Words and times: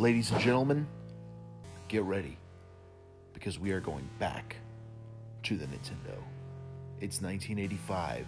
Ladies 0.00 0.30
and 0.30 0.40
gentlemen, 0.40 0.86
get 1.88 2.04
ready 2.04 2.38
because 3.34 3.58
we 3.58 3.70
are 3.72 3.80
going 3.80 4.08
back 4.18 4.56
to 5.42 5.58
the 5.58 5.66
Nintendo. 5.66 6.16
It's 7.02 7.20
1985, 7.20 8.24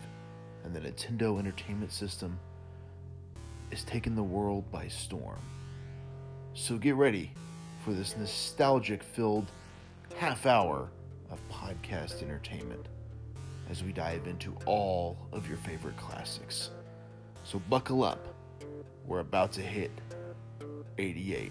and 0.64 0.74
the 0.74 0.80
Nintendo 0.80 1.38
Entertainment 1.38 1.90
System 1.90 2.38
is 3.71 3.85
taking 3.85 4.14
the 4.14 4.22
world 4.22 4.71
by 4.71 4.87
storm. 4.87 5.40
So 6.53 6.77
get 6.77 6.96
ready 6.96 7.30
for 7.82 7.94
this 7.94 8.18
nostalgic 8.18 9.02
filled 9.02 9.50
half 10.18 10.44
hour 10.44 10.90
of 11.30 11.40
podcast 11.48 12.22
entertainment 12.22 12.86
as 13.70 13.82
we 13.82 13.92
dive 13.92 14.26
into 14.26 14.54
all 14.66 15.16
of 15.32 15.48
your 15.48 15.56
favorite 15.56 15.96
classics. 15.96 16.68
So 17.45 17.62
buckle 17.70 18.04
up. 18.04 18.28
We're 19.06 19.20
about 19.20 19.52
to 19.52 19.62
hit 19.62 19.91
88 20.98 21.50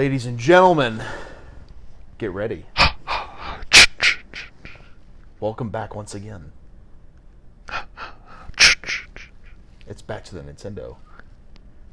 Ladies 0.00 0.24
and 0.24 0.38
gentlemen, 0.38 1.02
get 2.16 2.30
ready. 2.30 2.64
Welcome 5.40 5.68
back 5.68 5.94
once 5.94 6.14
again. 6.14 6.52
It's 9.86 10.00
back 10.00 10.24
to 10.24 10.34
the 10.34 10.40
Nintendo. 10.40 10.96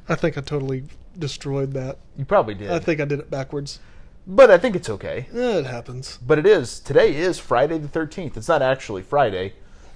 I 0.08 0.16
think 0.16 0.38
I 0.38 0.42
totally 0.42 0.86
destroyed 1.20 1.74
that. 1.74 1.98
You 2.16 2.24
probably 2.24 2.54
did. 2.54 2.72
I 2.72 2.80
think 2.80 3.02
I 3.02 3.04
did 3.04 3.20
it 3.20 3.30
backwards. 3.30 3.82
but 4.26 4.50
I 4.50 4.58
think 4.58 4.78
it's 4.78 4.90
okay. 4.90 5.28
It 5.34 5.66
happens. 5.66 6.18
But 6.26 6.40
it 6.40 6.46
is. 6.46 6.80
Today 6.80 7.14
is 7.14 7.40
Friday 7.40 7.78
the 7.78 7.90
13th. 7.90 8.38
It's 8.38 8.48
not 8.48 8.62
actually 8.62 9.02
Friday. 9.02 9.52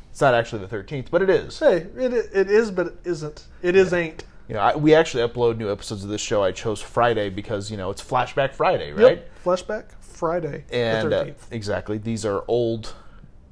It's 0.09 0.19
not 0.19 0.33
actually 0.33 0.65
the 0.65 0.75
13th, 0.75 1.05
but 1.11 1.21
it 1.21 1.29
is. 1.29 1.59
Hey, 1.59 1.87
it 1.95 2.11
it 2.33 2.51
is, 2.51 2.71
but 2.71 2.87
it 2.87 2.97
isn't. 3.05 3.45
It 3.61 3.77
is 3.77 3.93
ain't. 3.93 4.25
You 4.51 4.57
know, 4.57 4.63
I, 4.63 4.75
we 4.75 4.93
actually 4.93 5.25
upload 5.25 5.55
new 5.55 5.71
episodes 5.71 6.03
of 6.03 6.09
this 6.09 6.19
show. 6.19 6.43
I 6.43 6.51
chose 6.51 6.81
Friday 6.81 7.29
because, 7.29 7.71
you 7.71 7.77
know, 7.77 7.89
it's 7.89 8.03
Flashback 8.03 8.53
Friday, 8.53 8.91
right? 8.91 9.19
Yep. 9.19 9.43
Flashback 9.45 9.85
Friday. 10.01 10.65
And 10.69 11.09
the 11.09 11.21
uh, 11.21 11.33
exactly, 11.51 11.97
these 11.97 12.25
are 12.25 12.43
old 12.49 12.93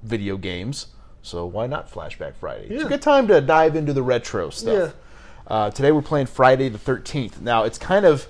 video 0.03 0.36
games, 0.36 0.88
so 1.22 1.45
why 1.45 1.67
not 1.67 1.89
Flashback 1.89 2.36
Friday? 2.36 2.67
It's 2.67 2.83
a 2.83 2.88
good 2.89 3.02
time 3.02 3.30
to 3.30 3.39
dive 3.39 3.77
into 3.77 3.94
the 3.94 4.03
retro 4.03 4.50
stuff. 4.50 4.94
Yeah. 4.94 5.55
Uh, 5.55 5.72
today 5.72 5.94
we're 5.94 6.02
playing 6.02 6.25
Friday 6.25 6.67
the 6.67 6.77
13th. 6.77 7.39
Now, 7.39 7.64
it's 7.64 7.77
kind 7.77 8.05
of, 8.05 8.27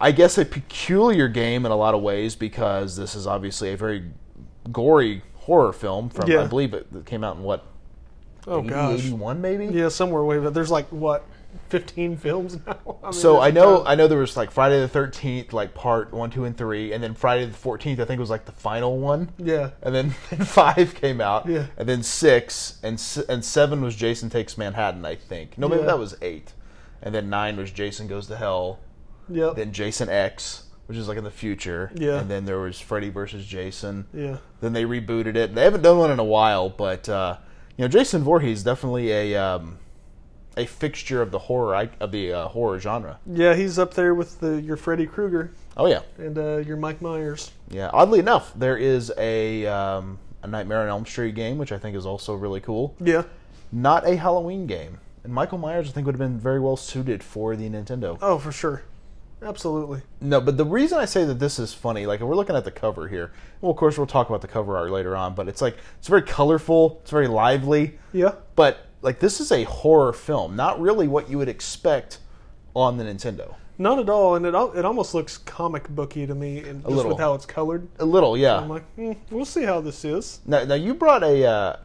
I 0.00 0.10
guess, 0.10 0.36
a 0.36 0.44
peculiar 0.44 1.28
game 1.28 1.64
in 1.64 1.70
a 1.70 1.76
lot 1.76 1.94
of 1.94 2.02
ways 2.02 2.34
because 2.34 2.96
this 2.96 3.14
is 3.14 3.28
obviously 3.28 3.72
a 3.72 3.76
very 3.76 4.10
gory 4.72 5.22
horror 5.36 5.72
film 5.72 6.10
from, 6.10 6.28
I 6.28 6.48
believe 6.48 6.74
it, 6.74 6.88
came 7.06 7.22
out 7.22 7.36
in 7.36 7.44
what, 7.44 7.64
oh 8.48 8.58
80, 8.58 8.68
gosh. 8.68 8.98
81 8.98 9.40
maybe? 9.40 9.66
Yeah, 9.66 9.90
somewhere 9.90 10.24
way, 10.24 10.38
but 10.38 10.54
there's 10.54 10.72
like 10.72 10.88
what, 10.88 11.24
15 11.68 12.16
films 12.16 12.58
now. 12.66 12.98
I 13.02 13.06
mean, 13.06 13.12
So 13.12 13.40
I 13.40 13.50
know 13.50 13.84
I 13.84 13.94
know 13.94 14.08
there 14.08 14.18
was 14.18 14.36
like 14.36 14.50
Friday 14.50 14.80
the 14.80 14.88
Thirteenth, 14.88 15.52
like 15.52 15.74
part 15.74 16.12
one, 16.12 16.30
two, 16.30 16.44
and 16.44 16.56
three, 16.56 16.92
and 16.92 17.02
then 17.02 17.14
Friday 17.14 17.46
the 17.46 17.52
Fourteenth. 17.52 18.00
I 18.00 18.04
think 18.04 18.18
was 18.20 18.30
like 18.30 18.44
the 18.44 18.52
final 18.52 18.98
one. 18.98 19.30
Yeah. 19.38 19.70
And 19.82 19.94
then, 19.94 20.14
then 20.30 20.44
five 20.44 20.94
came 20.94 21.20
out. 21.20 21.46
Yeah. 21.46 21.66
And 21.76 21.88
then 21.88 22.02
six 22.02 22.78
and 22.82 22.94
and 23.28 23.44
seven 23.44 23.80
was 23.82 23.94
Jason 23.96 24.30
Takes 24.30 24.58
Manhattan. 24.58 25.04
I 25.04 25.16
think. 25.16 25.56
No, 25.58 25.68
maybe 25.68 25.80
Yeah. 25.82 25.86
that 25.88 25.98
was 25.98 26.16
eight. 26.22 26.54
And 27.02 27.14
then 27.14 27.30
nine 27.30 27.56
was 27.56 27.70
Jason 27.70 28.06
Goes 28.08 28.26
to 28.26 28.36
Hell. 28.36 28.78
Yeah. 29.28 29.52
Then 29.54 29.72
Jason 29.72 30.08
X, 30.08 30.64
which 30.86 30.98
is 30.98 31.08
like 31.08 31.16
in 31.18 31.24
the 31.24 31.30
future. 31.30 31.92
Yeah. 31.94 32.18
And 32.20 32.28
then 32.30 32.44
there 32.44 32.58
was 32.58 32.78
Freddy 32.80 33.08
versus 33.10 33.46
Jason. 33.46 34.06
yeah. 34.12 34.38
Then 34.60 34.72
they 34.74 34.84
rebooted 34.84 35.36
it. 35.36 35.54
They 35.54 35.62
haven't 35.64 35.82
done 35.82 35.98
one 35.98 36.10
in 36.10 36.18
a 36.18 36.24
while, 36.24 36.68
but 36.68 37.08
uh, 37.08 37.36
you 37.76 37.84
know, 37.84 37.88
Jason 37.88 38.22
Voorhees 38.22 38.62
definitely 38.64 39.10
a 39.12 39.36
um, 39.36 39.78
a 40.56 40.66
fixture 40.66 41.22
of 41.22 41.30
the 41.30 41.38
horror 41.38 41.88
of 42.00 42.12
the 42.12 42.32
uh, 42.32 42.48
horror 42.48 42.78
genre. 42.80 43.18
Yeah, 43.26 43.54
he's 43.54 43.78
up 43.78 43.94
there 43.94 44.14
with 44.14 44.40
the 44.40 44.60
your 44.60 44.76
Freddy 44.76 45.06
Krueger 45.06 45.52
Oh 45.76 45.86
yeah, 45.86 46.00
and 46.18 46.36
uh, 46.36 46.56
your 46.58 46.76
Mike 46.76 47.00
Myers. 47.00 47.52
yeah. 47.70 47.90
Oddly 47.92 48.18
enough, 48.18 48.52
there 48.54 48.76
is 48.76 49.12
a 49.16 49.66
um, 49.66 50.18
a 50.42 50.46
Nightmare 50.46 50.82
on 50.82 50.88
Elm 50.88 51.06
Street 51.06 51.34
game, 51.34 51.58
which 51.58 51.72
I 51.72 51.78
think 51.78 51.96
is 51.96 52.04
also 52.06 52.34
really 52.34 52.60
cool. 52.60 52.94
Yeah. 53.00 53.22
Not 53.72 54.06
a 54.06 54.16
Halloween 54.16 54.66
game, 54.66 54.98
and 55.24 55.32
Michael 55.32 55.58
Myers 55.58 55.88
I 55.88 55.92
think 55.92 56.06
would 56.06 56.14
have 56.14 56.18
been 56.20 56.38
very 56.38 56.60
well 56.60 56.76
suited 56.76 57.22
for 57.22 57.54
the 57.56 57.68
Nintendo. 57.70 58.18
Oh, 58.20 58.38
for 58.38 58.52
sure. 58.52 58.82
Absolutely. 59.42 60.02
No, 60.20 60.38
but 60.40 60.58
the 60.58 60.66
reason 60.66 60.98
I 60.98 61.06
say 61.06 61.24
that 61.24 61.38
this 61.38 61.58
is 61.58 61.72
funny, 61.72 62.04
like 62.04 62.20
we're 62.20 62.36
looking 62.36 62.56
at 62.56 62.64
the 62.66 62.70
cover 62.70 63.08
here. 63.08 63.32
Well, 63.62 63.70
of 63.70 63.76
course 63.78 63.96
we'll 63.96 64.06
talk 64.06 64.28
about 64.28 64.42
the 64.42 64.48
cover 64.48 64.76
art 64.76 64.90
later 64.90 65.16
on, 65.16 65.34
but 65.34 65.48
it's 65.48 65.62
like 65.62 65.78
it's 65.98 66.08
very 66.08 66.22
colorful, 66.22 66.98
it's 67.00 67.10
very 67.10 67.26
lively. 67.28 67.98
Yeah. 68.12 68.34
But 68.54 68.84
like 69.02 69.20
this 69.20 69.40
is 69.40 69.52
a 69.52 69.64
horror 69.64 70.12
film, 70.12 70.56
not 70.56 70.80
really 70.80 71.08
what 71.08 71.30
you 71.30 71.38
would 71.38 71.48
expect 71.48 72.18
on 72.74 72.96
the 72.96 73.04
Nintendo. 73.04 73.54
Not 73.78 73.98
at 73.98 74.10
all, 74.10 74.34
and 74.34 74.44
it 74.44 74.54
al- 74.54 74.72
it 74.72 74.84
almost 74.84 75.14
looks 75.14 75.38
comic 75.38 75.88
booky 75.88 76.26
to 76.26 76.34
me, 76.34 76.58
and 76.58 76.82
just 76.82 76.94
little. 76.94 77.12
with 77.12 77.18
how 77.20 77.32
it's 77.32 77.46
colored. 77.46 77.88
A 77.98 78.04
little, 78.04 78.36
yeah. 78.36 78.58
I'm 78.58 78.68
like, 78.68 78.84
hmm, 78.94 79.12
we'll 79.30 79.46
see 79.46 79.62
how 79.64 79.80
this 79.80 80.04
is. 80.04 80.40
Now, 80.44 80.64
now 80.64 80.74
you 80.74 80.92
brought 80.92 81.22
a 81.22 81.46
uh, 81.46 81.76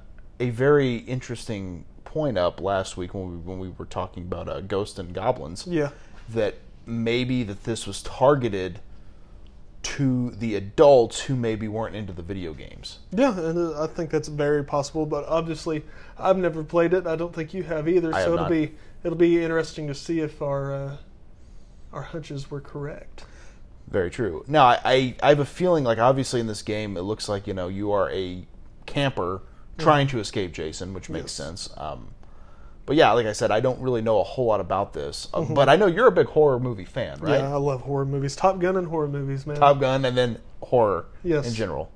a 0.41 0.49
very 0.49 0.97
interesting 0.97 1.85
point 2.03 2.37
up 2.37 2.59
last 2.59 2.97
week 2.97 3.13
when 3.13 3.31
we 3.31 3.37
when 3.37 3.59
we 3.59 3.69
were 3.69 3.85
talking 3.85 4.23
about 4.23 4.49
uh, 4.49 4.59
Ghost 4.61 4.99
and 4.99 5.13
Goblins. 5.13 5.65
Yeah. 5.67 5.91
That 6.29 6.55
maybe 6.85 7.43
that 7.43 7.63
this 7.63 7.87
was 7.87 8.01
targeted 8.03 8.79
to 9.85 10.31
the 10.31 10.55
adults 10.55 11.19
who 11.21 11.35
maybe 11.35 11.67
weren't 11.67 11.95
into 11.95 12.11
the 12.11 12.23
video 12.23 12.53
games. 12.53 12.99
Yeah, 13.11 13.37
and 13.39 13.57
uh, 13.57 13.83
I 13.83 13.87
think 13.87 14.09
that's 14.09 14.27
very 14.27 14.63
possible. 14.63 15.05
But 15.05 15.25
obviously, 15.27 15.83
I've 16.17 16.37
never 16.37 16.63
played 16.63 16.93
it. 16.93 17.05
I 17.05 17.15
don't 17.15 17.33
think 17.35 17.53
you 17.53 17.61
have 17.63 17.87
either. 17.87 18.09
I 18.13 18.23
so 18.23 18.31
have 18.31 18.33
it'll 18.33 18.37
not. 18.45 18.49
be 18.51 18.71
it'll 19.03 19.17
be 19.17 19.43
interesting 19.43 19.87
to 19.87 19.93
see 19.93 20.21
if 20.21 20.41
our 20.41 20.73
uh, 20.73 20.97
our 21.93 22.01
hunches 22.01 22.49
were 22.49 22.61
correct. 22.61 23.25
Very 23.87 24.09
true. 24.09 24.43
Now, 24.47 24.65
I, 24.65 24.79
I, 24.83 25.15
I 25.21 25.29
have 25.29 25.39
a 25.39 25.45
feeling 25.45 25.83
like 25.83 25.99
obviously 25.99 26.39
in 26.39 26.47
this 26.47 26.63
game 26.63 26.97
it 26.97 27.01
looks 27.01 27.29
like 27.29 27.45
you 27.45 27.53
know 27.53 27.67
you 27.67 27.91
are 27.91 28.09
a 28.11 28.47
camper 28.87 29.43
trying 29.77 30.07
to 30.07 30.19
escape 30.19 30.51
Jason, 30.51 30.93
which 30.95 31.09
makes 31.09 31.25
Yes. 31.25 31.31
sense. 31.33 31.69
Um, 31.77 32.07
but 32.85 32.95
yeah, 32.95 33.11
like 33.13 33.25
I 33.25 33.31
said, 33.33 33.51
I 33.51 33.59
don't 33.59 33.79
really 33.79 34.01
know 34.01 34.19
a 34.19 34.23
whole 34.23 34.45
lot 34.45 34.59
about 34.59 34.93
this, 34.93 35.27
uh, 35.33 35.41
but 35.41 35.69
I 35.69 35.75
know 35.75 35.87
you're 35.87 36.07
a 36.07 36.11
big 36.11 36.27
horror 36.27 36.59
movie 36.59 36.85
fan, 36.85 37.19
right? 37.19 37.39
Yeah, 37.39 37.53
I 37.53 37.57
love 37.57 37.81
horror 37.81 38.05
movies. 38.05 38.35
Top 38.35 38.59
Gun 38.59 38.77
and 38.77 38.87
horror 38.87 39.07
movies, 39.07 39.45
man. 39.47 39.57
Top 39.57 39.79
Gun 39.79 40.05
and 40.05 40.15
then 40.17 40.39
horror 40.61 41.05
Yes. 41.23 41.47
in 41.47 41.53
general. 41.53 41.91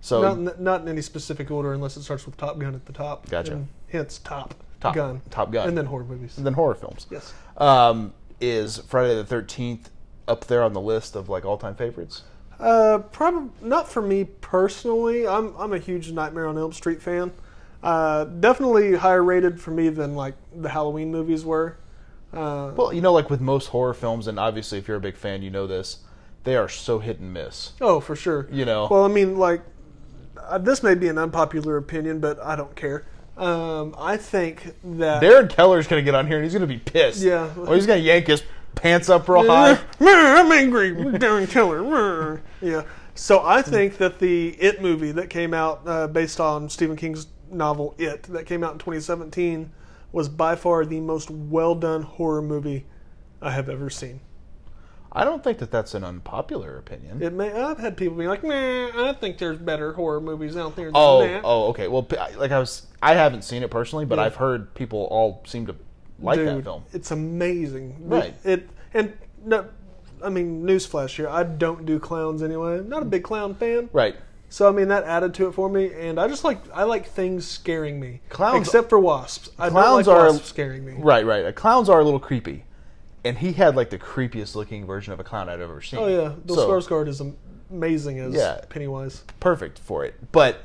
So 0.00 0.22
not 0.22 0.38
in, 0.56 0.64
not 0.64 0.80
in 0.82 0.88
any 0.88 1.02
specific 1.02 1.50
order, 1.50 1.72
unless 1.74 1.96
it 1.96 2.02
starts 2.02 2.24
with 2.24 2.36
Top 2.38 2.58
Gun 2.58 2.74
at 2.74 2.86
the 2.86 2.92
top. 2.92 3.28
Gotcha. 3.28 3.52
And 3.52 3.68
hence 3.88 4.18
Top, 4.18 4.54
Top- 4.80 4.94
Gun. 4.94 5.20
Top 5.30 5.50
Gun. 5.52 5.68
And 5.68 5.76
then 5.76 5.86
horror 5.86 6.04
movies. 6.04 6.36
and 6.38 6.46
then 6.46 6.54
horror 6.54 6.74
films. 6.74 7.06
yes. 7.10 7.34
Um, 7.58 8.14
is 8.40 8.78
Friday 8.78 9.14
the 9.16 9.24
Thirteenth 9.26 9.90
up 10.26 10.46
there 10.46 10.62
on 10.62 10.72
the 10.72 10.80
list 10.80 11.16
of 11.16 11.28
like 11.28 11.44
all 11.44 11.58
time 11.58 11.74
favorites? 11.74 12.22
Uh, 12.58 12.98
probably 13.12 13.50
not 13.66 13.88
for 13.90 14.00
me 14.00 14.24
personally. 14.24 15.26
I'm 15.26 15.54
I'm 15.58 15.72
a 15.74 15.78
huge 15.78 16.12
Nightmare 16.12 16.46
on 16.46 16.56
Elm 16.56 16.72
Street 16.72 17.02
fan. 17.02 17.32
Uh, 17.82 18.24
definitely 18.24 18.94
higher 18.96 19.22
rated 19.24 19.60
for 19.60 19.70
me 19.70 19.88
than 19.88 20.14
like 20.14 20.34
the 20.54 20.68
Halloween 20.68 21.10
movies 21.10 21.44
were. 21.44 21.76
Uh, 22.32 22.72
Well, 22.76 22.92
you 22.92 23.00
know, 23.00 23.12
like 23.12 23.30
with 23.30 23.40
most 23.40 23.68
horror 23.68 23.94
films, 23.94 24.26
and 24.26 24.38
obviously 24.38 24.78
if 24.78 24.86
you're 24.86 24.96
a 24.98 25.00
big 25.00 25.16
fan, 25.16 25.42
you 25.42 25.50
know 25.50 25.66
this. 25.66 25.98
They 26.44 26.56
are 26.56 26.68
so 26.68 26.98
hit 27.00 27.18
and 27.18 27.32
miss. 27.34 27.72
oh, 27.80 28.00
for 28.00 28.16
sure. 28.16 28.48
You 28.50 28.64
know. 28.64 28.88
Well, 28.90 29.04
I 29.04 29.08
mean, 29.08 29.36
like 29.38 29.62
uh, 30.38 30.58
this 30.58 30.82
may 30.82 30.94
be 30.94 31.08
an 31.08 31.18
unpopular 31.18 31.76
opinion, 31.76 32.18
but 32.20 32.40
I 32.40 32.56
don't 32.56 32.74
care. 32.74 33.04
Um, 33.36 33.94
I 33.98 34.16
think 34.18 34.74
that 34.84 35.22
Darren 35.22 35.48
Keller's 35.48 35.86
gonna 35.86 36.02
get 36.02 36.14
on 36.14 36.26
here 36.26 36.36
and 36.36 36.44
he's 36.44 36.52
gonna 36.52 36.66
be 36.66 36.78
pissed. 36.78 37.22
Yeah. 37.22 37.50
Or 37.58 37.74
he's 37.74 37.86
gonna 37.86 38.00
yank 38.00 38.26
his 38.26 38.42
pants 38.74 39.08
up 39.08 39.28
real 39.28 39.46
high. 39.46 39.78
I'm 40.00 40.52
angry, 40.52 40.92
Darren 40.92 41.48
Keller. 41.50 42.40
yeah. 42.62 42.82
So 43.14 43.42
I 43.44 43.60
think 43.62 43.98
that 43.98 44.18
the 44.18 44.50
It 44.60 44.80
movie 44.82 45.12
that 45.12 45.28
came 45.30 45.52
out 45.54 45.82
uh, 45.86 46.06
based 46.06 46.40
on 46.40 46.68
Stephen 46.70 46.96
King's 46.96 47.26
novel 47.50 47.94
It 47.98 48.24
that 48.24 48.46
came 48.46 48.64
out 48.64 48.72
in 48.72 48.78
2017 48.78 49.72
was 50.12 50.28
by 50.28 50.56
far 50.56 50.84
the 50.84 51.00
most 51.00 51.30
well 51.30 51.74
done 51.74 52.02
horror 52.02 52.42
movie 52.42 52.86
I 53.40 53.52
have 53.52 53.68
ever 53.68 53.90
seen. 53.90 54.20
I 55.12 55.24
don't 55.24 55.42
think 55.42 55.58
that 55.58 55.72
that's 55.72 55.94
an 55.94 56.04
unpopular 56.04 56.76
opinion. 56.76 57.20
It 57.20 57.32
may 57.32 57.50
I've 57.52 57.78
had 57.78 57.96
people 57.96 58.16
be 58.16 58.28
like, 58.28 58.44
"Nah, 58.44 59.08
I 59.08 59.12
think 59.12 59.38
there's 59.38 59.58
better 59.58 59.92
horror 59.92 60.20
movies 60.20 60.56
out 60.56 60.76
there." 60.76 60.86
Than 60.86 60.94
oh, 60.94 61.22
that. 61.22 61.40
oh, 61.42 61.66
okay. 61.68 61.88
Well, 61.88 62.06
like 62.36 62.52
I 62.52 62.58
was, 62.60 62.86
I 63.02 63.14
haven't 63.14 63.42
seen 63.42 63.62
it 63.62 63.70
personally, 63.70 64.04
but 64.04 64.18
Yeah. 64.18 64.26
I've 64.26 64.36
heard 64.36 64.72
people 64.74 65.08
all 65.10 65.42
seem 65.46 65.66
to 65.66 65.74
like 66.20 66.38
that 66.38 66.62
film. 66.62 66.84
It's 66.92 67.10
amazing. 67.10 67.96
Right. 68.08 68.34
It 68.44 68.68
and 68.94 69.12
no, 69.44 69.66
I 70.22 70.28
mean, 70.28 70.62
newsflash 70.62 71.16
here. 71.16 71.28
I 71.28 71.42
don't 71.42 71.86
do 71.86 71.98
clowns 71.98 72.42
anyway. 72.42 72.78
I'm 72.78 72.88
not 72.88 73.02
a 73.02 73.06
big 73.06 73.24
clown 73.24 73.54
fan. 73.54 73.88
Right. 73.92 74.16
So 74.52 74.68
I 74.68 74.72
mean 74.72 74.88
that 74.88 75.04
added 75.04 75.32
to 75.34 75.46
it 75.46 75.52
for 75.52 75.68
me, 75.68 75.92
and 75.94 76.18
I 76.20 76.26
just 76.28 76.42
like 76.44 76.58
I 76.74 76.82
like 76.82 77.06
things 77.06 77.46
scaring 77.46 77.98
me. 78.00 78.20
Clowns- 78.28 78.66
except 78.66 78.90
for 78.90 78.98
wasps. 78.98 79.48
I 79.58 79.70
Clowns 79.70 80.06
don't 80.06 80.16
like 80.16 80.24
are- 80.24 80.32
wasps 80.32 80.48
scaring 80.48 80.84
me. 80.84 80.94
Right, 80.98 81.24
right. 81.24 81.44
Uh, 81.46 81.52
Clowns 81.52 81.88
are 81.88 82.00
a 82.00 82.04
little 82.04 82.18
creepy, 82.20 82.64
and 83.24 83.38
he 83.38 83.52
had 83.52 83.76
like 83.76 83.90
the 83.90 83.98
creepiest 83.98 84.56
looking 84.56 84.84
version 84.86 85.12
of 85.12 85.20
a 85.20 85.24
clown 85.24 85.48
I'd 85.48 85.60
ever 85.60 85.80
seen. 85.80 86.00
Oh 86.00 86.08
yeah, 86.08 86.28
Bill 86.44 86.56
So, 86.56 86.68
Skarsgård 86.68 87.06
is 87.06 87.22
amazing 87.70 88.18
as 88.18 88.34
Yeah. 88.34 88.60
Pennywise. 88.68 89.22
perfect 89.38 89.78
for 89.78 90.04
it. 90.04 90.14
But 90.32 90.62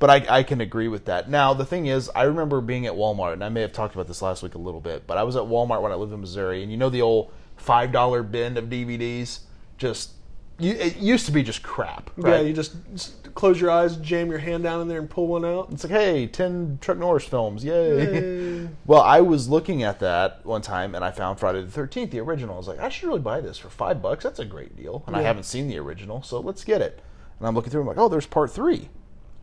but 0.00 0.10
I, 0.10 0.26
I 0.38 0.42
can 0.42 0.60
agree 0.60 0.88
with 0.88 1.04
that. 1.06 1.28
Now 1.30 1.54
the 1.54 1.64
thing 1.64 1.86
is, 1.86 2.10
I 2.16 2.22
remember 2.24 2.60
being 2.60 2.86
at 2.86 2.92
Walmart, 2.94 3.32
and 3.34 3.44
I 3.44 3.48
may 3.50 3.60
have 3.62 3.72
talked 3.72 3.94
about 3.94 4.08
this 4.08 4.20
last 4.22 4.42
week 4.42 4.54
a 4.56 4.58
little 4.58 4.80
bit, 4.80 5.06
but 5.06 5.16
I 5.16 5.22
was 5.22 5.36
at 5.36 5.42
Walmart 5.44 5.80
when 5.82 5.92
I 5.92 5.94
lived 5.96 6.12
in 6.12 6.20
Missouri, 6.20 6.62
and 6.64 6.70
you 6.72 6.76
know 6.76 6.88
the 6.90 7.02
old 7.02 7.30
five 7.56 7.92
dollar 7.92 8.22
bin 8.24 8.56
of 8.56 8.64
DVDs, 8.64 9.40
just 9.76 10.10
you, 10.58 10.72
it 10.72 10.96
used 10.96 11.26
to 11.26 11.32
be 11.32 11.42
just 11.42 11.62
crap. 11.62 12.10
Right? 12.16 12.36
Yeah, 12.36 12.40
you 12.40 12.52
just, 12.52 12.74
just 12.92 13.34
close 13.34 13.60
your 13.60 13.70
eyes, 13.70 13.96
jam 13.96 14.28
your 14.28 14.38
hand 14.38 14.64
down 14.64 14.80
in 14.80 14.88
there, 14.88 14.98
and 14.98 15.08
pull 15.08 15.28
one 15.28 15.44
out. 15.44 15.68
It's 15.70 15.84
like, 15.84 15.92
hey, 15.92 16.26
10 16.26 16.78
Chuck 16.80 16.98
Norris 16.98 17.24
films, 17.24 17.64
yay. 17.64 18.62
Yay. 18.62 18.68
well, 18.86 19.02
I 19.02 19.20
was 19.20 19.48
looking 19.48 19.82
at 19.84 20.00
that 20.00 20.44
one 20.44 20.62
time 20.62 20.94
and 20.94 21.04
I 21.04 21.10
found 21.10 21.38
Friday 21.38 21.62
the 21.62 21.80
13th, 21.80 22.10
the 22.10 22.20
original. 22.20 22.54
I 22.54 22.58
was 22.58 22.68
like, 22.68 22.80
I 22.80 22.88
should 22.88 23.06
really 23.08 23.20
buy 23.20 23.40
this 23.40 23.58
for 23.58 23.68
five 23.68 24.02
bucks. 24.02 24.24
That's 24.24 24.40
a 24.40 24.44
great 24.44 24.76
deal. 24.76 25.04
And 25.06 25.14
I 25.14 25.22
haven't 25.22 25.44
seen 25.44 25.68
the 25.68 25.78
original, 25.78 26.22
so 26.22 26.40
let's 26.40 26.64
get 26.64 26.82
it. 26.82 27.00
And 27.38 27.46
I'm 27.46 27.54
looking 27.54 27.70
through, 27.70 27.82
I'm 27.82 27.86
like, 27.86 27.98
oh, 27.98 28.08
there's 28.08 28.26
part 28.26 28.50
three. 28.50 28.88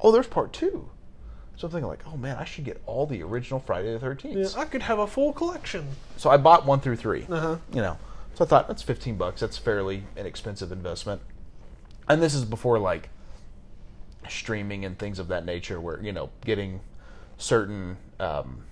Oh, 0.01 0.11
there's 0.11 0.27
part 0.27 0.51
two. 0.51 0.89
So 1.57 1.67
I'm 1.67 1.71
thinking, 1.71 1.87
like, 1.87 2.03
oh 2.05 2.17
man, 2.17 2.35
I 2.35 2.43
should 2.43 2.65
get 2.65 2.81
all 2.85 3.05
the 3.05 3.23
original 3.23 3.61
Friday 3.61 3.97
the 3.97 4.05
13th. 4.05 4.53
Yeah, 4.53 4.61
I 4.61 4.65
could 4.65 4.81
have 4.81 4.99
a 4.99 5.07
full 5.07 5.31
collection. 5.31 5.87
So 6.17 6.29
I 6.29 6.35
bought 6.35 6.65
one 6.65 6.81
through 6.81 6.97
3 6.97 7.25
Uh-huh. 7.29 7.55
You 7.71 7.81
know, 7.81 7.97
so 8.35 8.43
I 8.43 8.47
thought 8.47 8.67
that's 8.67 8.83
15 8.83 9.15
bucks. 9.15 9.41
That's 9.41 9.57
fairly 9.57 10.03
inexpensive 10.17 10.71
investment. 10.71 11.21
And 12.07 12.21
this 12.21 12.33
is 12.33 12.45
before 12.45 12.77
like 12.79 13.09
streaming 14.29 14.85
and 14.85 14.97
things 14.99 15.19
of 15.19 15.27
that 15.29 15.45
nature, 15.45 15.79
where 15.79 16.01
you 16.01 16.11
know 16.11 16.29
getting 16.43 16.81
certain 17.37 17.97
um, 18.19 18.63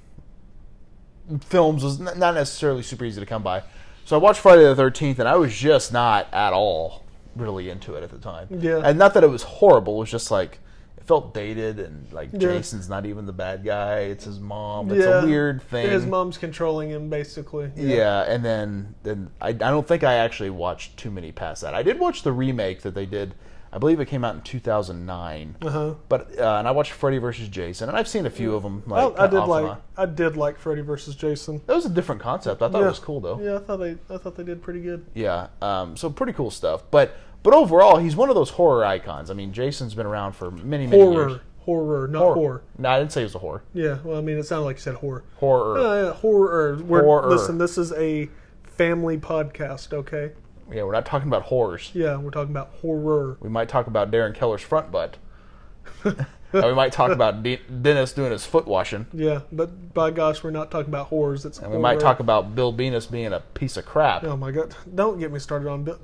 films 1.42 1.84
was 1.84 2.00
not 2.00 2.18
necessarily 2.18 2.84
super 2.84 3.06
easy 3.06 3.20
to 3.20 3.26
come 3.26 3.44
by. 3.44 3.64
So 4.06 4.18
I 4.18 4.20
watched 4.20 4.42
Friday 4.42 4.64
the 4.64 4.76
13th, 4.76 5.20
and 5.20 5.28
I 5.28 5.36
was 5.36 5.56
just 5.56 5.94
not 5.94 6.28
at 6.34 6.54
all 6.54 7.04
really 7.36 7.70
into 7.70 7.96
it 7.96 8.04
at 8.04 8.12
the 8.12 8.18
time. 8.18 8.48
Yeah. 8.52 8.82
And 8.84 9.00
not 9.00 9.14
that 9.14 9.24
it 9.24 9.30
was 9.30 9.44
horrible. 9.44 9.96
It 9.96 10.00
was 10.00 10.12
just 10.12 10.30
like 10.30 10.60
it 11.04 11.08
felt 11.08 11.34
dated, 11.34 11.80
and 11.80 12.12
like 12.12 12.30
Yeah. 12.32 12.40
Jason's 12.40 12.90
not 12.90 13.06
even 13.06 13.26
the 13.26 13.34
bad 13.34 13.64
guy. 13.64 14.00
It's 14.00 14.26
his 14.26 14.40
mom. 14.40 14.92
It's 14.92 15.06
yeah, 15.06 15.22
a 15.22 15.26
weird 15.26 15.62
thing. 15.64 15.90
His 15.90 16.06
mom's 16.06 16.38
controlling 16.38 16.90
him, 16.90 17.10
basically. 17.10 17.72
Yeah, 17.76 18.22
and 18.24 18.44
then 18.44 18.96
then 19.04 19.30
I, 19.42 19.50
I 19.50 19.54
don't 19.54 19.88
think 19.88 20.04
I 20.04 20.16
actually 20.16 20.50
watched 20.50 20.98
too 20.98 21.12
many 21.12 21.32
past 21.32 21.62
that. 21.62 21.74
I 21.74 21.84
did 21.84 22.00
watch 22.00 22.24
the 22.24 22.32
remake 22.32 22.82
that 22.82 22.96
they 22.96 23.06
did. 23.06 23.36
I 23.72 23.80
believe 23.80 24.00
it 24.00 24.06
came 24.06 24.24
out 24.24 24.36
in 24.36 24.42
2009. 24.42 25.58
Uh-huh. 25.64 25.96
But 26.08 26.40
uh, 26.40 26.58
and 26.58 26.68
I 26.68 26.72
watched 26.72 26.92
Freddy 26.92 27.18
vs. 27.18 27.50
Jason, 27.50 27.90
and 27.90 27.98
I've 27.98 28.08
seen 28.08 28.28
a 28.28 28.30
few 28.30 28.54
of 28.54 28.62
them. 28.62 28.84
I, 28.88 29.06
Like 29.06 29.20
I 29.20 29.28
did 29.28 29.40
like. 29.40 29.78
I 29.98 30.06
did 30.06 30.38
like 30.38 30.60
Freddy 30.60 30.82
versus 30.82 31.16
Jason. 31.16 31.62
That 31.66 31.76
was 31.76 31.86
a 31.86 31.90
different 31.90 32.22
concept. 32.22 32.62
I 32.62 32.70
thought 32.70 32.80
yeah. 32.80 32.86
it 32.86 32.90
was 32.90 33.00
cool 33.00 33.20
though. 33.20 33.42
Yeah, 33.42 33.56
I 33.56 33.60
thought 33.60 33.78
they 33.78 33.98
I 34.10 34.18
thought 34.18 34.36
they 34.36 34.44
did 34.44 34.62
pretty 34.62 34.82
good. 34.82 35.06
Yeah. 35.16 35.48
Um, 35.62 35.98
so 35.98 36.10
pretty 36.10 36.34
cool 36.34 36.52
stuff. 36.52 36.84
But 36.92 37.16
but 37.44 37.54
overall, 37.54 37.98
he's 37.98 38.16
one 38.16 38.30
of 38.30 38.36
those 38.36 38.52
horror 38.52 38.84
icons. 38.86 39.30
I 39.30 39.34
mean, 39.34 39.54
Jason's 39.54 39.94
been 39.94 40.06
around 40.06 40.34
for 40.34 40.50
many 40.52 40.88
many 40.88 41.02
Horror, 41.02 41.14
years. 41.30 41.42
horror, 41.60 41.98
Horror, 42.00 42.08
not 42.08 42.34
horror. 42.34 42.64
No, 42.78 42.90
I 42.90 43.00
didn't 43.00 43.12
say 43.12 43.22
he 43.22 43.26
was 43.26 43.36
a 43.36 43.40
horror. 43.40 43.64
Yeah, 43.74 44.00
well, 44.04 44.18
I 44.18 44.22
mean, 44.22 44.38
it 44.38 44.44
sounded 44.44 44.66
like 44.66 44.78
you 44.78 44.82
said 44.82 44.96
horror. 44.96 45.24
Horror. 45.38 45.78
Uh, 45.78 46.14
horror. 46.14 46.78
We're, 46.84 47.04
Horror. 47.04 47.30
Listen, 47.30 47.58
this 47.58 47.78
is 47.78 47.92
a 47.94 48.30
family 48.64 49.18
podcast, 49.18 49.94
okay? 49.94 50.32
yeah, 50.72 50.84
we're 50.84 50.94
not 50.94 51.06
talking 51.06 51.28
about 51.28 51.44
horrors. 51.44 51.92
Yeah, 51.94 52.18
we're 52.18 52.32
talking 52.32 52.52
about 52.52 52.70
horror. 52.82 53.38
We 53.42 53.50
might 53.50 53.70
talk 53.70 53.88
about 53.88 54.10
Darren 54.12 54.34
Keller's 54.34 54.62
front 54.62 54.92
butt. 54.92 55.18
and 56.04 56.26
we 56.54 56.74
might 56.74 56.92
talk 56.92 57.12
about 57.12 57.44
De- 57.44 57.58
Dennis 57.82 58.14
doing 58.14 58.32
his 58.32 58.46
foot 58.46 58.66
washing. 58.66 59.06
Yeah, 59.14 59.42
but 59.52 59.94
by 59.94 60.12
gosh, 60.12 60.44
we're 60.44 60.52
not 60.52 60.72
talking 60.72 60.90
about 60.90 61.08
horrors. 61.08 61.46
It's 61.46 61.60
And 61.60 61.72
we 61.72 61.78
might 61.78 62.00
talk 62.00 62.20
about 62.20 62.56
Bill 62.56 62.72
Venus 62.72 63.06
being 63.06 63.34
a 63.34 63.40
piece 63.40 63.78
of 63.78 63.86
crap. 63.86 64.24
Oh 64.24 64.38
my 64.38 64.52
god! 64.52 64.76
Don't 64.96 65.20
get 65.20 65.32
me 65.32 65.40
started 65.40 65.70
on 65.70 65.84
Bill. 65.84 66.00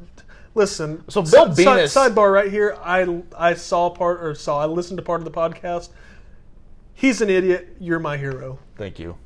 Listen. 0.56 1.04
So 1.10 1.22
Bill 1.22 1.54
si- 1.54 1.64
Venus- 1.64 1.94
sidebar 1.96 2.34
right 2.34 2.52
here. 2.52 2.78
I 2.84 3.22
I 3.38 3.54
saw 3.54 3.90
part 3.90 4.22
or 4.24 4.34
saw 4.36 4.60
I 4.60 4.66
listened 4.66 4.98
to 4.98 5.04
part 5.04 5.22
of 5.22 5.26
the 5.26 5.32
podcast. 5.32 5.90
He's 6.94 7.22
an 7.22 7.30
idiot. 7.30 7.76
You're 7.80 8.00
my 8.00 8.18
hero. 8.18 8.60
Thank 8.76 9.00
you. 9.00 9.18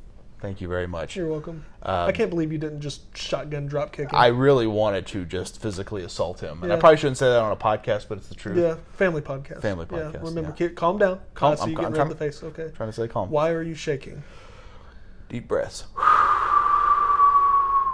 Thank 0.41 0.59
you 0.59 0.67
very 0.67 0.87
much. 0.87 1.15
You're 1.15 1.29
welcome. 1.29 1.63
Um, 1.81 2.09
I 2.09 2.11
can't 2.11 2.29
believe 2.29 2.51
you 2.51 2.57
didn't 2.57 2.81
just 2.81 3.17
shotgun 3.17 3.65
drop 3.65 3.93
kick 3.93 4.11
him. 4.11 4.19
I 4.19 4.27
really 4.27 4.67
wanted 4.67 5.07
to 5.07 5.23
just 5.23 5.61
physically 5.61 6.03
assault 6.03 6.41
him. 6.41 6.61
And 6.63 6.73
I 6.73 6.75
probably 6.75 6.97
shouldn't 6.97 7.17
say 7.17 7.27
that 7.29 7.39
on 7.39 7.53
a 7.53 7.55
podcast, 7.55 8.09
but 8.09 8.17
it's 8.17 8.27
the 8.27 8.35
truth. 8.35 8.57
yeah, 8.57 8.75
family 8.97 9.21
podcast. 9.21 9.61
Family 9.61 9.87
Yeah, 9.89 9.97
podcast, 9.99 10.23
remember, 10.25 10.49
yeah. 10.49 10.55
kid, 10.67 10.75
calm 10.75 10.97
down. 10.97 11.21
Calm- 11.33 11.53
I 11.53 11.55
see 11.55 11.61
I'm- 11.61 11.69
you 11.71 11.77
I'm 11.77 11.83
getting 11.83 11.93
red 11.97 12.01
in 12.03 12.09
the 12.09 12.15
face. 12.15 12.43
Okay. 12.43 12.71
Trying 12.75 12.89
to 12.89 12.93
say 12.93 13.07
calm. 13.07 13.29
Why 13.29 13.51
are 13.51 13.63
you 13.63 13.73
shaking? 13.73 14.21
Deep 15.29 15.47
breaths. 15.47 15.85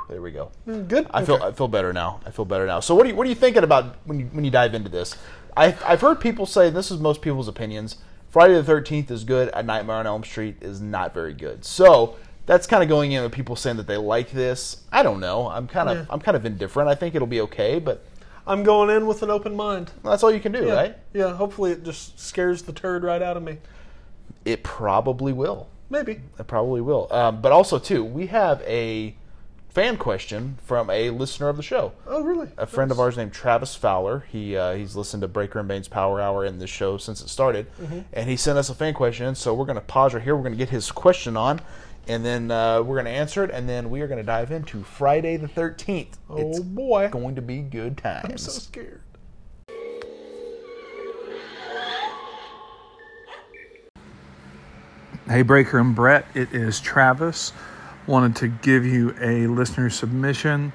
There 0.09 0.21
we 0.21 0.31
go. 0.31 0.51
Good. 0.65 1.07
I 1.11 1.23
feel 1.23 1.35
Okay. 1.35 1.45
I 1.45 1.51
feel 1.51 1.67
better 1.67 1.93
now. 1.93 2.19
I 2.25 2.31
feel 2.31 2.45
better 2.45 2.65
now. 2.65 2.79
So 2.79 2.95
what 2.95 3.05
are 3.05 3.09
you 3.09 3.15
what 3.15 3.25
are 3.27 3.29
you 3.29 3.35
thinking 3.35 3.63
about 3.63 3.95
when 4.05 4.19
you 4.19 4.25
when 4.31 4.43
you 4.43 4.51
dive 4.51 4.73
into 4.73 4.89
this? 4.89 5.15
I 5.55 5.75
I've 5.85 6.01
heard 6.01 6.19
people 6.19 6.45
say 6.45 6.67
and 6.67 6.75
this 6.75 6.89
is 6.91 6.99
most 6.99 7.21
people's 7.21 7.47
opinions. 7.47 7.97
Friday 8.29 8.55
the 8.55 8.63
Thirteenth 8.63 9.11
is 9.11 9.23
good. 9.23 9.49
A 9.53 9.61
Nightmare 9.63 9.97
on 9.97 10.07
Elm 10.07 10.23
Street 10.23 10.57
is 10.61 10.81
not 10.81 11.13
very 11.13 11.33
good. 11.33 11.63
So 11.63 12.15
that's 12.47 12.65
kind 12.65 12.81
of 12.81 12.89
going 12.89 13.11
in 13.11 13.21
with 13.21 13.31
people 13.31 13.55
saying 13.55 13.77
that 13.77 13.85
they 13.87 13.97
like 13.97 14.31
this. 14.31 14.83
I 14.91 15.03
don't 15.03 15.19
know. 15.19 15.47
I'm 15.47 15.67
kind 15.67 15.89
of 15.89 15.97
Yeah. 15.97 16.05
I'm 16.09 16.19
kind 16.19 16.35
of 16.35 16.45
indifferent. 16.45 16.89
I 16.89 16.95
think 16.95 17.13
it'll 17.13 17.27
be 17.27 17.41
okay, 17.41 17.77
but 17.77 18.03
I'm 18.47 18.63
going 18.63 18.89
in 18.89 19.05
with 19.05 19.21
an 19.21 19.29
open 19.29 19.55
mind. 19.55 19.91
that's 20.03 20.23
all 20.23 20.31
you 20.31 20.39
can 20.39 20.51
do, 20.51 20.65
Yeah. 20.65 20.73
right? 20.73 20.97
Yeah. 21.13 21.33
Hopefully, 21.35 21.71
it 21.73 21.83
just 21.83 22.19
scares 22.19 22.63
the 22.63 22.73
turd 22.73 23.03
right 23.03 23.21
out 23.21 23.37
of 23.37 23.43
me. 23.43 23.57
It 24.43 24.63
probably 24.63 25.33
will. 25.33 25.67
Maybe. 25.91 26.21
It 26.39 26.47
probably 26.47 26.81
will. 26.81 27.07
Um, 27.11 27.41
but 27.41 27.51
also 27.51 27.77
too, 27.77 28.03
we 28.03 28.27
have 28.27 28.61
a 28.63 29.15
fan 29.79 29.95
question 29.95 30.57
from 30.65 30.89
a 30.89 31.09
listener 31.09 31.47
of 31.47 31.55
the 31.55 31.63
show. 31.63 31.93
Oh, 32.05 32.21
really? 32.21 32.49
a 32.57 32.65
friend 32.65 32.91
of 32.91 32.99
ours 32.99 33.15
named 33.15 33.31
Travis 33.31 33.75
Fowler. 33.75 34.25
He 34.29 34.57
uh, 34.57 34.73
he's 34.73 34.93
listened 34.97 35.21
to 35.21 35.29
Breaker 35.29 35.57
and 35.59 35.69
Bane's 35.69 35.87
Power 35.87 36.19
Hour 36.19 36.43
in 36.43 36.59
the 36.59 36.67
show 36.67 36.97
since 36.97 37.21
it 37.21 37.29
started, 37.29 37.65
Mm-hmm. 37.81 37.99
and 38.11 38.29
he 38.29 38.35
sent 38.35 38.57
us 38.57 38.69
a 38.69 38.75
fan 38.75 38.93
question. 38.93 39.35
So 39.35 39.53
we're 39.53 39.63
going 39.63 39.75
to 39.75 39.81
pause 39.81 40.13
right 40.13 40.21
here. 40.21 40.35
We're 40.35 40.41
going 40.43 40.51
to 40.51 40.57
get 40.57 40.67
his 40.67 40.91
question 40.91 41.37
on, 41.37 41.61
and 42.09 42.25
then 42.25 42.51
uh, 42.51 42.81
we're 42.81 42.95
going 42.95 43.05
to 43.05 43.11
answer 43.11 43.41
it, 43.45 43.51
and 43.51 43.69
then 43.69 43.89
we 43.89 44.01
are 44.01 44.07
going 44.07 44.17
to 44.17 44.23
dive 44.25 44.51
into 44.51 44.83
Friday 44.83 45.37
the 45.37 45.47
Thirteenth. 45.47 46.17
Oh 46.29 46.49
it's 46.49 46.59
boy. 46.59 47.07
going 47.09 47.35
to 47.35 47.41
be 47.41 47.59
good 47.59 47.97
times. 47.97 48.25
I'm 48.29 48.37
so 48.37 48.51
scared. 48.51 48.99
Hey, 55.27 55.43
Breaker 55.43 55.77
and 55.79 55.95
Brett, 55.95 56.25
it 56.33 56.53
is 56.53 56.79
Travis. 56.79 57.53
Wanted 58.09 58.37
to 58.37 58.47
give 58.47 58.87
you 58.87 59.13
a 59.21 59.45
listener 59.45 59.91
submission. 59.91 60.73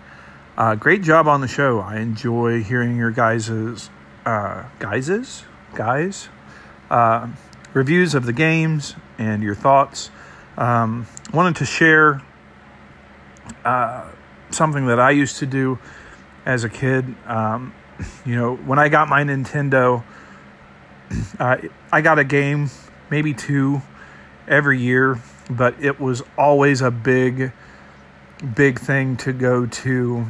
Uh, 0.56 0.76
great 0.76 1.02
job 1.02 1.26
on 1.26 1.40
the 1.40 1.48
show. 1.48 1.80
I 1.80 1.96
enjoy 1.96 2.62
hearing 2.62 2.96
your 2.96 3.10
guys's, 3.10 3.90
uh, 4.24 4.62
guys's, 4.78 5.42
guys, 5.74 6.28
uh, 6.92 7.26
reviews 7.72 8.14
of 8.14 8.24
the 8.24 8.32
games 8.32 8.94
and 9.18 9.42
your 9.42 9.56
thoughts. 9.56 10.12
Um, 10.56 11.08
wanted 11.32 11.56
to 11.56 11.64
share 11.64 12.22
uh, 13.64 14.08
something 14.50 14.86
that 14.86 15.00
I 15.00 15.10
used 15.10 15.38
to 15.38 15.46
do 15.46 15.80
as 16.46 16.62
a 16.62 16.68
kid. 16.68 17.16
Um, 17.26 17.74
you 18.24 18.36
know, 18.36 18.54
when 18.54 18.78
I 18.78 18.88
got 18.88 19.08
my 19.08 19.24
Nintendo, 19.24 20.04
uh, 21.40 21.56
I 21.90 22.00
got 22.00 22.20
a 22.20 22.24
game, 22.24 22.70
maybe 23.10 23.34
two, 23.34 23.82
every 24.46 24.78
year, 24.78 25.18
but 25.50 25.74
it 25.82 26.00
was 26.00 26.22
always 26.38 26.80
a 26.80 26.90
big, 26.90 27.52
big 28.54 28.78
thing 28.78 29.16
to 29.18 29.32
go 29.32 29.66
to 29.66 30.26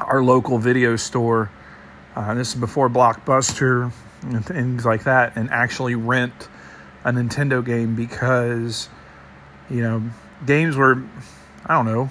our 0.00 0.22
local 0.22 0.58
video 0.58 0.96
store. 0.96 1.50
Uh, 2.14 2.34
this 2.34 2.48
is 2.48 2.60
before 2.60 2.88
Blockbuster 2.88 3.92
and 4.22 4.44
things 4.44 4.84
like 4.84 5.04
that, 5.04 5.36
and 5.36 5.50
actually 5.50 5.94
rent 5.94 6.48
a 7.04 7.12
Nintendo 7.12 7.64
game 7.64 7.94
because, 7.94 8.88
you 9.70 9.82
know, 9.82 10.02
games 10.46 10.76
were, 10.76 11.02
I 11.66 11.74
don't 11.74 11.86
know, 11.86 12.10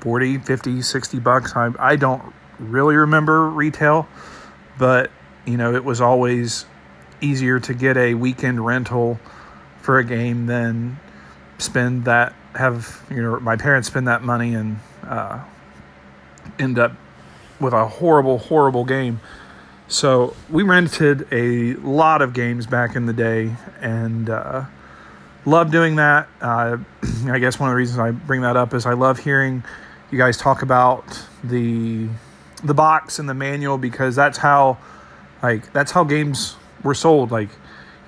40, 0.00 0.38
50, 0.38 0.82
60 0.82 1.18
bucks. 1.20 1.56
I, 1.56 1.70
I 1.78 1.96
don't 1.96 2.22
really 2.58 2.96
remember 2.96 3.48
retail, 3.48 4.08
but, 4.78 5.10
you 5.46 5.56
know, 5.56 5.74
it 5.74 5.84
was 5.84 6.00
always 6.00 6.66
easier 7.20 7.58
to 7.60 7.74
get 7.74 7.96
a 7.96 8.14
weekend 8.14 8.64
rental 8.64 9.18
for 9.80 9.98
a 9.98 10.04
game 10.04 10.46
than 10.46 10.98
spend 11.58 12.04
that 12.04 12.34
have 12.54 13.04
you 13.10 13.22
know 13.22 13.38
my 13.40 13.56
parents 13.56 13.88
spend 13.88 14.08
that 14.08 14.22
money 14.22 14.54
and 14.54 14.78
uh, 15.04 15.42
end 16.58 16.78
up 16.78 16.92
with 17.60 17.72
a 17.72 17.86
horrible 17.86 18.38
horrible 18.38 18.84
game. 18.84 19.20
So 19.88 20.34
we 20.50 20.62
rented 20.62 21.26
a 21.32 21.74
lot 21.74 22.20
of 22.20 22.34
games 22.34 22.66
back 22.66 22.94
in 22.94 23.06
the 23.06 23.12
day 23.12 23.54
and 23.80 24.28
uh, 24.28 24.64
love 25.46 25.70
doing 25.70 25.96
that. 25.96 26.28
Uh, 26.40 26.78
i 27.28 27.38
guess 27.38 27.58
one 27.58 27.68
of 27.68 27.72
the 27.72 27.76
reasons 27.76 27.98
i 27.98 28.10
bring 28.10 28.42
that 28.42 28.56
up 28.56 28.74
is 28.74 28.86
i 28.86 28.92
love 28.92 29.18
hearing 29.18 29.62
you 30.10 30.18
guys 30.18 30.36
talk 30.36 30.62
about 30.62 31.22
the 31.44 32.08
the 32.64 32.74
box 32.74 33.18
and 33.18 33.28
the 33.28 33.34
manual 33.34 33.78
because 33.78 34.16
that's 34.16 34.38
how 34.38 34.78
like 35.42 35.72
that's 35.72 35.92
how 35.92 36.04
games 36.04 36.56
were 36.82 36.94
sold. 36.94 37.30
Like 37.30 37.50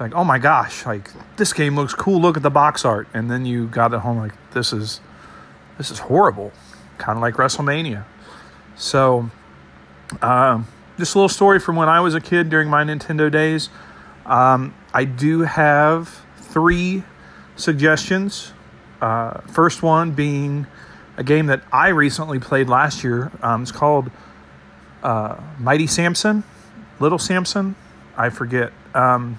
like 0.00 0.14
oh 0.14 0.24
my 0.24 0.38
gosh 0.38 0.86
like 0.86 1.10
this 1.36 1.52
game 1.52 1.76
looks 1.76 1.94
cool 1.94 2.20
look 2.20 2.36
at 2.36 2.42
the 2.42 2.50
box 2.50 2.84
art. 2.84 3.08
And 3.14 3.30
then 3.30 3.44
you 3.44 3.66
got 3.66 3.92
it 3.92 4.00
home 4.00 4.18
like 4.18 4.32
this 4.52 4.72
is 4.72 5.00
this 5.78 5.90
is 5.90 5.98
horrible 5.98 6.52
kind 6.98 7.16
of 7.16 7.22
like 7.22 7.34
wrestlemania. 7.34 8.04
So 8.76 9.30
um, 10.22 10.66
just 10.98 11.14
a 11.14 11.18
little 11.18 11.28
story 11.28 11.60
from 11.60 11.76
when 11.76 11.88
i 11.88 12.00
was 12.00 12.14
a 12.14 12.20
kid 12.20 12.50
during 12.50 12.68
my 12.68 12.84
nintendo 12.84 13.30
days. 13.30 13.68
Um, 14.26 14.74
i 14.92 15.04
do 15.04 15.42
have 15.42 16.24
three 16.38 17.04
suggestions. 17.56 18.52
Uh, 19.00 19.40
first 19.42 19.82
one 19.82 20.12
being 20.12 20.66
a 21.16 21.24
game 21.24 21.46
that 21.46 21.62
i 21.72 21.88
recently 21.88 22.38
played 22.38 22.68
last 22.68 23.04
year. 23.04 23.30
Um, 23.42 23.62
it's 23.62 23.72
called 23.72 24.10
uh, 25.02 25.36
mighty 25.58 25.86
samson 25.86 26.44
little 27.00 27.18
samson. 27.18 27.74
I 28.16 28.30
forget. 28.30 28.72
Um, 28.94 29.38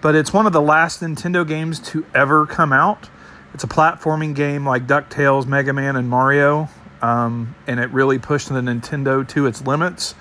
but 0.00 0.14
it's 0.14 0.32
one 0.32 0.46
of 0.46 0.52
the 0.52 0.60
last 0.60 1.00
Nintendo 1.00 1.46
games 1.46 1.78
to 1.90 2.04
ever 2.14 2.46
come 2.46 2.72
out. 2.72 3.08
It's 3.54 3.64
a 3.64 3.68
platforming 3.68 4.34
game 4.34 4.66
like 4.66 4.86
DuckTales, 4.86 5.46
Mega 5.46 5.72
Man, 5.72 5.96
and 5.96 6.08
Mario, 6.08 6.68
um, 7.02 7.54
and 7.66 7.80
it 7.80 7.90
really 7.90 8.18
pushed 8.18 8.48
the 8.48 8.60
Nintendo 8.60 9.26
to 9.28 9.46
its 9.46 9.62
limits. 9.62 10.14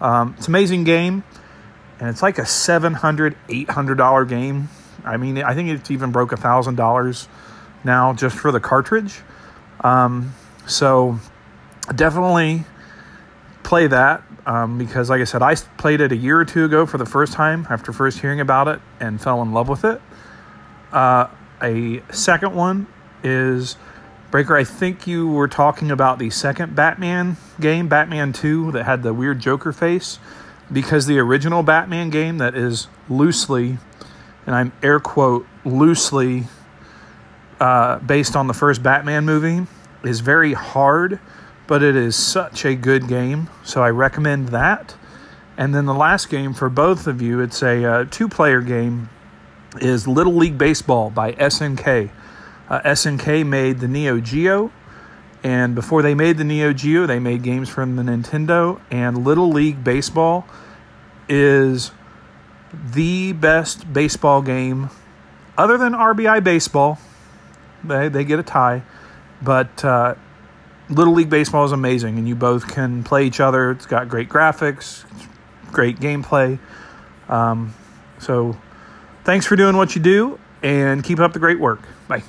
Um, 0.00 0.34
it's 0.36 0.48
an 0.48 0.52
amazing 0.52 0.84
game, 0.84 1.22
and 2.00 2.08
it's 2.08 2.22
like 2.22 2.38
a 2.38 2.42
$700, 2.42 3.36
$800 3.48 4.28
game. 4.28 4.68
I 5.04 5.16
mean, 5.16 5.38
I 5.38 5.54
think 5.54 5.70
it's 5.70 5.90
even 5.90 6.10
broke 6.10 6.30
$1,000 6.30 7.28
now 7.84 8.12
just 8.12 8.36
for 8.36 8.52
the 8.52 8.60
cartridge. 8.60 9.20
Um, 9.80 10.34
so 10.66 11.18
definitely 11.94 12.64
play 13.62 13.86
that 13.86 14.22
um, 14.46 14.78
because, 14.78 15.08
like 15.10 15.20
I 15.20 15.24
said, 15.24 15.42
I 15.42 15.54
played 15.54 16.00
it 16.00 16.12
a 16.12 16.16
year 16.16 16.40
or 16.40 16.44
two 16.44 16.64
ago 16.64 16.86
for 16.86 16.98
the 16.98 17.06
first 17.06 17.32
time 17.32 17.66
after 17.70 17.92
first 17.92 18.18
hearing 18.18 18.40
about 18.40 18.68
it 18.68 18.80
and 19.00 19.20
fell 19.20 19.42
in 19.42 19.52
love 19.52 19.68
with 19.68 19.84
it. 19.84 20.00
Uh, 20.92 21.28
a 21.62 22.02
second 22.10 22.54
one 22.54 22.86
is 23.22 23.76
Breaker. 24.32 24.56
I 24.56 24.64
think 24.64 25.06
you 25.06 25.28
were 25.28 25.46
talking 25.46 25.90
about 25.90 26.18
the 26.18 26.30
second 26.30 26.74
Batman 26.74 27.36
game, 27.60 27.88
Batman 27.88 28.32
2, 28.32 28.72
that 28.72 28.84
had 28.84 29.02
the 29.02 29.14
weird 29.14 29.38
Joker 29.38 29.72
face, 29.72 30.18
because 30.72 31.06
the 31.06 31.18
original 31.18 31.62
Batman 31.62 32.10
game 32.10 32.38
that 32.38 32.54
is 32.54 32.88
loosely, 33.08 33.78
and 34.46 34.54
I'm 34.54 34.72
air 34.82 34.98
quote, 34.98 35.46
loosely 35.64 36.44
uh, 37.60 37.98
based 38.00 38.34
on 38.34 38.48
the 38.48 38.54
first 38.54 38.82
Batman 38.82 39.24
movie, 39.24 39.66
is 40.02 40.20
very 40.20 40.54
hard 40.54 41.20
but 41.66 41.82
it 41.82 41.96
is 41.96 42.16
such 42.16 42.64
a 42.64 42.74
good 42.74 43.08
game. 43.08 43.48
So 43.64 43.82
I 43.82 43.90
recommend 43.90 44.48
that. 44.48 44.94
And 45.56 45.74
then 45.74 45.86
the 45.86 45.94
last 45.94 46.30
game 46.30 46.54
for 46.54 46.68
both 46.68 47.06
of 47.06 47.20
you, 47.20 47.40
it's 47.40 47.62
a 47.62 47.84
uh, 47.84 48.04
two 48.10 48.28
player 48.28 48.60
game, 48.60 49.10
is 49.80 50.06
Little 50.06 50.34
League 50.34 50.58
Baseball 50.58 51.10
by 51.10 51.32
SNK. 51.32 52.10
Uh, 52.68 52.80
SNK 52.80 53.46
made 53.46 53.80
the 53.80 53.88
Neo 53.88 54.20
Geo. 54.20 54.70
And 55.42 55.74
before 55.74 56.02
they 56.02 56.14
made 56.14 56.38
the 56.38 56.44
Neo 56.44 56.72
Geo, 56.72 57.06
they 57.06 57.18
made 57.18 57.42
games 57.42 57.68
from 57.68 57.96
the 57.96 58.02
Nintendo. 58.02 58.80
And 58.90 59.24
Little 59.24 59.50
League 59.50 59.82
Baseball 59.82 60.46
is 61.28 61.90
the 62.72 63.32
best 63.32 63.92
baseball 63.92 64.40
game, 64.40 64.88
other 65.58 65.76
than 65.76 65.92
RBI 65.92 66.42
Baseball. 66.42 66.98
They, 67.84 68.08
they 68.08 68.24
get 68.24 68.38
a 68.38 68.42
tie. 68.42 68.82
But 69.42 69.84
uh, 69.84 70.14
Little 70.94 71.14
League 71.14 71.30
Baseball 71.30 71.64
is 71.64 71.72
amazing, 71.72 72.18
and 72.18 72.28
you 72.28 72.34
both 72.34 72.68
can 72.68 73.02
play 73.02 73.24
each 73.26 73.40
other. 73.40 73.70
It's 73.70 73.86
got 73.86 74.08
great 74.08 74.28
graphics, 74.28 75.04
great 75.72 75.98
gameplay. 75.98 76.58
Um, 77.28 77.74
so, 78.18 78.56
thanks 79.24 79.46
for 79.46 79.56
doing 79.56 79.76
what 79.76 79.94
you 79.94 80.02
do, 80.02 80.38
and 80.62 81.02
keep 81.02 81.18
up 81.18 81.32
the 81.32 81.38
great 81.38 81.58
work. 81.58 81.80
Bye. 82.08 82.22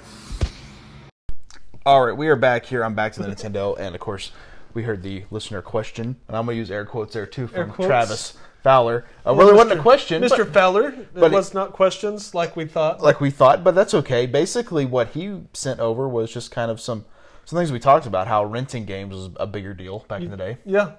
All 1.86 2.05
right, 2.05 2.15
we 2.15 2.29
are 2.29 2.38
back 2.38 2.65
here. 2.65 2.84
I'm 2.84 2.96
back 2.96 3.12
to 3.13 3.22
the 3.24 3.27
Nintendo, 3.27 3.77
and 3.77 3.93
of 3.93 4.00
course, 4.00 4.32
we 4.74 4.84
heard 4.84 5.03
the 5.03 5.25
listener 5.29 5.62
question, 5.62 6.15
and 6.27 6.38
I'm 6.38 6.46
going 6.46 6.55
to 6.55 6.60
use 6.60 6.72
air 6.72 6.86
quotes 6.86 7.13
there 7.13 7.25
too 7.25 7.48
from? 7.48 7.74
Travis 7.74 8.38
Fowler. 8.63 9.05
Uh, 9.27 9.34
well, 9.34 9.50
it 9.50 9.55
wasn't 9.55 9.77
a 9.79 9.82
question, 9.82 10.24
Mr. 10.24 10.38
but- 10.38 10.53
Fowler. 10.53 10.89
It 10.89 11.13
but 11.13 11.25
it- 11.25 11.36
was 11.36 11.53
not 11.53 11.74
questions 11.74 12.34
like 12.34 12.55
we 12.55 12.65
thought. 12.65 13.01
like 13.01 13.20
we 13.20 13.29
thought, 13.29 13.62
but 13.65 13.75
that's 13.75 13.93
okay. 13.93 14.25
Basically, 14.25 14.86
what 14.86 15.10
he 15.10 15.41
sent 15.51 15.82
over 15.82 16.08
was 16.08 16.32
just 16.32 16.50
kind 16.50 16.72
of 16.72 16.79
some 16.79 17.03
some 17.45 17.57
things 17.57 17.71
we 17.71 17.79
talked 17.79 18.05
about. 18.05 18.27
How 18.27 18.43
renting 18.45 18.85
games 18.85 19.13
was 19.15 19.29
a 19.38 19.47
bigger 19.47 19.73
deal 19.73 20.00
back 20.07 20.21
in 20.21 20.31
the 20.31 20.38
day, 20.38 20.57
yeah, 20.65 20.91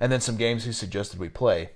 and 0.00 0.10
then 0.12 0.20
some 0.20 0.36
games 0.36 0.64
he 0.64 0.72
suggested 0.72 1.18
we 1.20 1.28
play. 1.28 1.70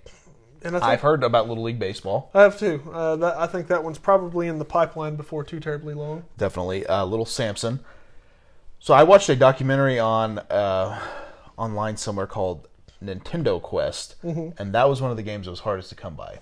and 0.64 0.76
I 0.76 0.80
think 0.80 0.84
I've 0.84 1.00
heard 1.00 1.24
about 1.24 1.48
Little 1.48 1.64
League 1.64 1.78
Baseball. 1.78 2.30
I 2.34 2.42
have 2.42 2.58
too. 2.58 2.82
Uh, 2.92 3.16
that, 3.16 3.36
I 3.36 3.46
think 3.46 3.66
that 3.68 3.82
one's 3.82 3.98
probably 3.98 4.46
in 4.48 4.58
the 4.58 4.64
pipeline 4.64 5.16
before 5.16 5.42
too 5.44 5.60
terribly 5.60 5.94
long. 5.94 6.24
definitely. 6.38 6.86
Uh, 6.86 7.04
Little 7.04 7.26
Samson. 7.26 7.80
So 8.78 8.94
I 8.94 9.04
watched 9.04 9.28
a 9.28 9.36
documentary 9.36 9.98
on 10.00 10.38
uh, 10.38 11.00
online 11.56 11.96
somewhere 11.96 12.26
called 12.26 12.66
Nintendo 13.02 13.60
Quest, 13.62 14.16
and 14.22 14.72
that 14.74 14.88
was 14.88 15.00
one 15.00 15.10
of 15.10 15.16
the 15.16 15.22
games 15.22 15.46
that 15.46 15.50
was 15.52 15.60
hardest 15.60 15.88
to 15.90 15.94
come 15.94 16.14
by. 16.16 16.38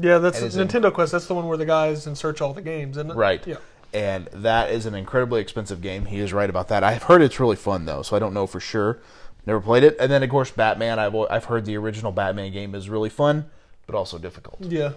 Yeah, 0.00 0.18
that's 0.18 0.40
is 0.40 0.56
in- 0.56 0.68
Nintendo 0.68 0.92
Quest. 0.92 1.12
That's 1.12 1.26
the 1.26 1.34
one 1.34 1.46
where 1.48 1.56
the 1.58 1.66
guys 1.66 2.06
in 2.06 2.14
search 2.16 2.40
all 2.40 2.52
the 2.54 2.62
games, 2.62 2.96
isn't 2.96 3.10
it? 3.10 3.14
Right. 3.14 3.46
Yeah. 3.46 3.56
And 3.92 4.26
that 4.32 4.70
is 4.70 4.86
an 4.86 4.94
incredibly 4.94 5.40
expensive 5.40 5.80
game. 5.80 6.06
He 6.06 6.20
is 6.20 6.32
right 6.32 6.48
about 6.48 6.68
that. 6.68 6.84
I've 6.84 7.04
heard 7.04 7.22
it's 7.22 7.40
really 7.40 7.56
fun 7.56 7.86
though, 7.86 8.02
so 8.02 8.16
I 8.16 8.18
don't 8.18 8.34
know 8.34 8.46
for 8.46 8.60
sure. 8.60 8.98
Never 9.46 9.60
played 9.60 9.82
it. 9.82 9.96
And 9.98 10.10
then 10.12 10.22
of 10.22 10.30
course 10.30 10.50
Batman. 10.50 10.98
I've 10.98 11.14
I've 11.14 11.46
heard 11.46 11.64
the 11.64 11.76
original 11.76 12.12
Batman 12.12 12.52
game 12.52 12.74
is 12.74 12.88
really 12.88 13.08
fun, 13.10 13.50
but 13.86 13.94
also 13.94 14.18
difficult. 14.18 14.60
Yeah. 14.60 14.92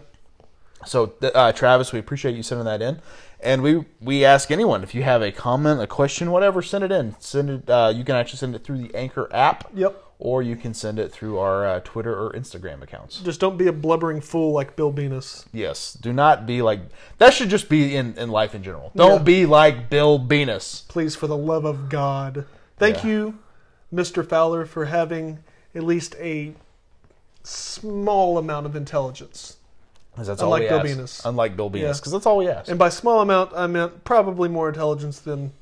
So 0.86 1.14
uh, 1.34 1.54
Travis, 1.54 1.94
we 1.94 2.00
appreciate 2.00 2.36
you 2.36 2.44
sending 2.44 2.66
that 2.66 2.82
in, 2.82 3.00
and 3.40 3.62
we 3.62 3.86
we 4.02 4.26
ask 4.26 4.52
anyone 4.52 4.84
if 4.84 4.94
you 4.94 5.04
have 5.04 5.22
a 5.22 5.32
comment, 5.32 5.82
a 5.82 5.88
question, 5.88 6.30
whatever, 6.30 6.62
send 6.62 6.84
it 6.84 6.92
in. 6.92 7.16
Send 7.20 7.50
it. 7.50 7.70
Uh, 7.70 7.92
you 7.96 8.04
can 8.04 8.16
actually 8.16 8.40
send 8.40 8.54
it 8.54 8.64
through 8.64 8.80
the 8.80 8.94
Anchor 8.94 9.30
app. 9.34 9.70
Yep. 9.74 10.03
Or 10.20 10.42
you 10.42 10.56
can 10.56 10.74
send 10.74 11.00
it 11.00 11.12
through 11.12 11.38
our 11.40 11.66
uh, 11.68 11.80
Twitter 11.84 12.14
or 12.18 12.32
Instagram 12.32 12.82
accounts. 12.82 13.20
Just 13.20 13.42
don't 13.42 13.58
be 13.58 13.68
a 13.68 13.74
blubbering 13.74 14.22
fool 14.22 14.54
like 14.54 14.76
Bill 14.76 14.92
Venus. 14.92 15.46
Yes. 15.52 15.94
Do 15.94 16.14
not 16.14 16.46
be 16.46 16.62
like 16.62 16.80
that. 17.18 17.34
Should 17.34 17.50
just 17.50 17.68
be 17.68 17.96
in 17.96 18.14
in 18.18 18.30
life 18.30 18.56
in 18.56 18.64
general. 18.64 18.92
Don't 18.96 19.18
Yeah. 19.20 19.24
be 19.24 19.46
like 19.46 19.90
Bill 19.90 20.18
Venus. 20.20 20.86
Please, 20.88 21.16
for 21.16 21.28
the 21.28 21.36
love 21.36 21.66
of 21.66 21.90
God. 21.90 22.46
Thank 22.78 23.04
Yeah. 23.04 23.10
you, 23.10 23.40
Mr. 23.94 24.26
Fowler, 24.26 24.66
for 24.66 24.86
having 24.86 25.40
at 25.76 25.84
least 25.84 26.16
a 26.20 26.54
small 27.44 28.38
amount 28.38 28.66
of 28.66 28.76
intelligence. 28.76 29.58
that's 30.16 30.30
all 30.42 30.54
Unlike 30.54 30.62
we 30.62 30.68
Bill 30.70 30.78
ask. 30.80 30.88
Venus. 30.88 31.26
Unlike 31.26 31.56
Bill 31.58 31.70
Venus, 31.70 31.98
Yeah. 31.98 32.00
because 32.00 32.12
that's 32.12 32.26
all 32.26 32.38
we 32.38 32.48
ask. 32.48 32.70
And 32.70 32.78
by 32.80 32.90
small 32.90 33.20
amount, 33.22 33.52
I 33.56 33.66
meant 33.68 34.04
probably 34.04 34.48
more 34.48 34.70
intelligence 34.70 35.20
than 35.20 35.54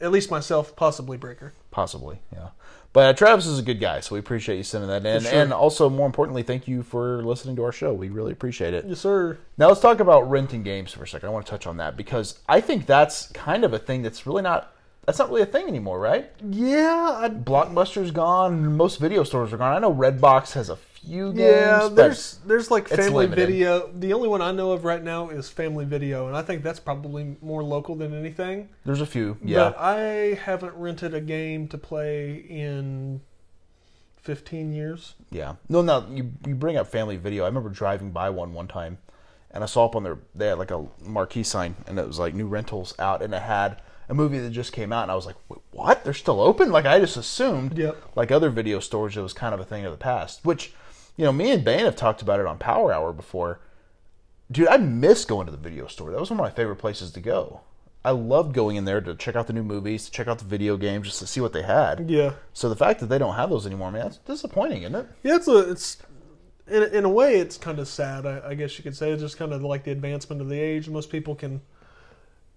at 0.00 0.10
least 0.12 0.30
myself, 0.30 0.76
possibly 0.76 1.16
Breaker. 1.16 1.54
Possibly, 1.70 2.20
yeah. 2.32 2.48
But 2.92 3.06
uh, 3.06 3.12
Travis 3.12 3.46
is 3.46 3.58
a 3.58 3.62
good 3.62 3.78
guy, 3.78 4.00
so 4.00 4.14
we 4.14 4.18
appreciate 4.18 4.56
you 4.56 4.62
sending 4.62 4.88
that 4.88 5.04
in. 5.04 5.22
Sure. 5.22 5.32
And 5.32 5.52
also, 5.52 5.90
more 5.90 6.06
importantly, 6.06 6.42
thank 6.42 6.66
you 6.66 6.82
for 6.82 7.22
listening 7.22 7.54
to 7.56 7.64
our 7.64 7.72
show. 7.72 7.92
We 7.92 8.08
really 8.08 8.32
appreciate 8.32 8.72
it. 8.72 8.86
Yes, 8.86 9.00
sir. 9.00 9.36
Now 9.58 9.68
let's 9.68 9.80
talk 9.80 10.00
about 10.00 10.30
renting 10.30 10.62
games 10.62 10.92
for 10.92 11.04
a 11.04 11.08
second. 11.08 11.28
I 11.28 11.32
want 11.32 11.44
to 11.44 11.50
touch 11.50 11.66
on 11.66 11.76
that 11.76 11.96
because 11.96 12.40
I 12.48 12.62
think 12.62 12.86
that's 12.86 13.26
kind 13.32 13.64
of 13.64 13.74
a 13.74 13.78
thing 13.78 14.00
that's 14.00 14.26
really 14.26 14.42
not. 14.42 14.72
That's 15.04 15.18
not 15.18 15.28
really 15.28 15.42
a 15.42 15.46
thing 15.46 15.68
anymore, 15.68 16.00
right? 16.00 16.32
Yeah, 16.42 17.18
I, 17.20 17.28
Blockbuster's 17.28 18.10
gone. 18.10 18.76
Most 18.76 18.98
video 18.98 19.24
stores 19.24 19.52
are 19.52 19.58
gone. 19.58 19.76
I 19.76 19.78
know 19.78 19.94
Redbox 19.94 20.54
has 20.54 20.70
a 20.70 20.76
few 21.06 21.32
games. 21.32 21.38
yeah. 21.40 21.88
There's 21.92 22.38
there's 22.46 22.70
like 22.70 22.88
Family 22.88 23.26
limited. 23.26 23.46
Video. 23.48 23.90
The 23.94 24.12
only 24.12 24.28
one 24.28 24.42
I 24.42 24.52
know 24.52 24.72
of 24.72 24.84
right 24.84 25.02
now 25.02 25.28
is 25.30 25.48
Family 25.48 25.84
Video, 25.84 26.26
and 26.26 26.36
I 26.36 26.42
think 26.42 26.62
that's 26.62 26.80
probably 26.80 27.36
more 27.40 27.62
local 27.62 27.94
than 27.94 28.12
anything. 28.14 28.68
there's 28.84 29.00
a 29.00 29.06
few. 29.06 29.36
Yeah, 29.44 29.70
But 29.70 29.78
I 29.78 30.00
haven't 30.44 30.74
rented 30.74 31.14
a 31.14 31.20
game 31.20 31.68
to 31.68 31.78
play 31.78 32.34
in 32.48 33.20
15 34.22 34.72
years. 34.72 35.14
Yeah. 35.30 35.54
No, 35.68 35.82
no. 35.82 36.04
You 36.10 36.32
you 36.46 36.54
bring 36.54 36.76
up 36.76 36.86
Family 36.88 37.16
Video. 37.16 37.44
I 37.44 37.46
remember 37.46 37.68
driving 37.70 38.10
by 38.10 38.30
one 38.30 38.52
one 38.54 38.66
time, 38.68 38.98
and 39.50 39.62
I 39.62 39.66
saw 39.66 39.84
up 39.84 39.94
on 39.96 40.02
their 40.02 40.18
they 40.34 40.48
had 40.48 40.58
like 40.58 40.70
a 40.70 40.84
marquee 41.04 41.42
sign, 41.44 41.76
and 41.86 41.98
it 41.98 42.06
was 42.06 42.18
like 42.18 42.34
new 42.34 42.46
rentals 42.48 42.94
out, 42.98 43.22
and 43.22 43.32
it 43.34 43.42
had 43.42 43.80
a 44.08 44.14
movie 44.14 44.38
that 44.38 44.50
just 44.50 44.72
came 44.72 44.92
out, 44.92 45.02
and 45.02 45.10
I 45.10 45.16
was 45.16 45.26
like, 45.26 45.34
what? 45.72 46.04
They're 46.04 46.14
still 46.14 46.40
open? 46.40 46.70
Like 46.70 46.86
I 46.86 46.98
just 47.00 47.16
assumed, 47.16 47.76
Yep. 47.76 47.96
like 48.16 48.30
other 48.30 48.50
video 48.50 48.78
stores, 48.80 49.16
it 49.16 49.20
was 49.20 49.32
kind 49.32 49.52
of 49.54 49.60
a 49.60 49.64
thing 49.64 49.84
of 49.84 49.90
the 49.92 49.98
past. 49.98 50.44
Which 50.44 50.72
you 51.16 51.24
know, 51.24 51.32
me 51.32 51.50
and 51.50 51.64
Bane 51.64 51.84
have 51.84 51.96
talked 51.96 52.22
about 52.22 52.40
it 52.40 52.46
on 52.46 52.58
Power 52.58 52.92
Hour 52.92 53.12
before. 53.12 53.60
Dude, 54.50 54.68
I 54.68 54.76
miss 54.76 55.24
going 55.24 55.46
to 55.46 55.52
the 55.52 55.58
video 55.58 55.86
store. 55.86 56.10
That 56.10 56.20
was 56.20 56.30
one 56.30 56.38
of 56.38 56.44
my 56.44 56.50
favorite 56.50 56.76
places 56.76 57.10
to 57.12 57.20
go. 57.20 57.62
I 58.04 58.10
loved 58.10 58.54
going 58.54 58.76
in 58.76 58.84
there 58.84 59.00
to 59.00 59.16
check 59.16 59.34
out 59.34 59.48
the 59.48 59.52
new 59.52 59.64
movies, 59.64 60.04
to 60.04 60.12
check 60.12 60.28
out 60.28 60.38
the 60.38 60.44
video 60.44 60.76
games, 60.76 61.08
just 61.08 61.18
to 61.18 61.26
see 61.26 61.40
what 61.40 61.52
they 61.52 61.62
had. 61.62 62.08
Yeah. 62.08 62.34
So 62.52 62.68
the 62.68 62.76
fact 62.76 63.00
that 63.00 63.06
they 63.06 63.18
don't 63.18 63.34
have 63.34 63.50
those 63.50 63.66
anymore, 63.66 63.90
man, 63.90 64.02
that's 64.02 64.18
disappointing, 64.18 64.82
isn't 64.82 64.94
it? 64.94 65.08
Yeah, 65.24 65.34
it's 65.34 65.48
a, 65.48 65.70
it's 65.70 65.96
in 66.68 66.84
in 66.84 67.04
a 67.04 67.08
way 67.08 67.36
it's 67.36 67.58
kind 67.58 67.80
of 67.80 67.88
sad. 67.88 68.24
I, 68.24 68.50
I 68.50 68.54
guess 68.54 68.78
you 68.78 68.84
could 68.84 68.96
say 68.96 69.10
it's 69.10 69.22
just 69.22 69.36
kind 69.36 69.52
of 69.52 69.62
like 69.62 69.82
the 69.82 69.90
advancement 69.90 70.40
of 70.40 70.48
the 70.48 70.60
age. 70.60 70.88
Most 70.88 71.10
people 71.10 71.34
can, 71.34 71.60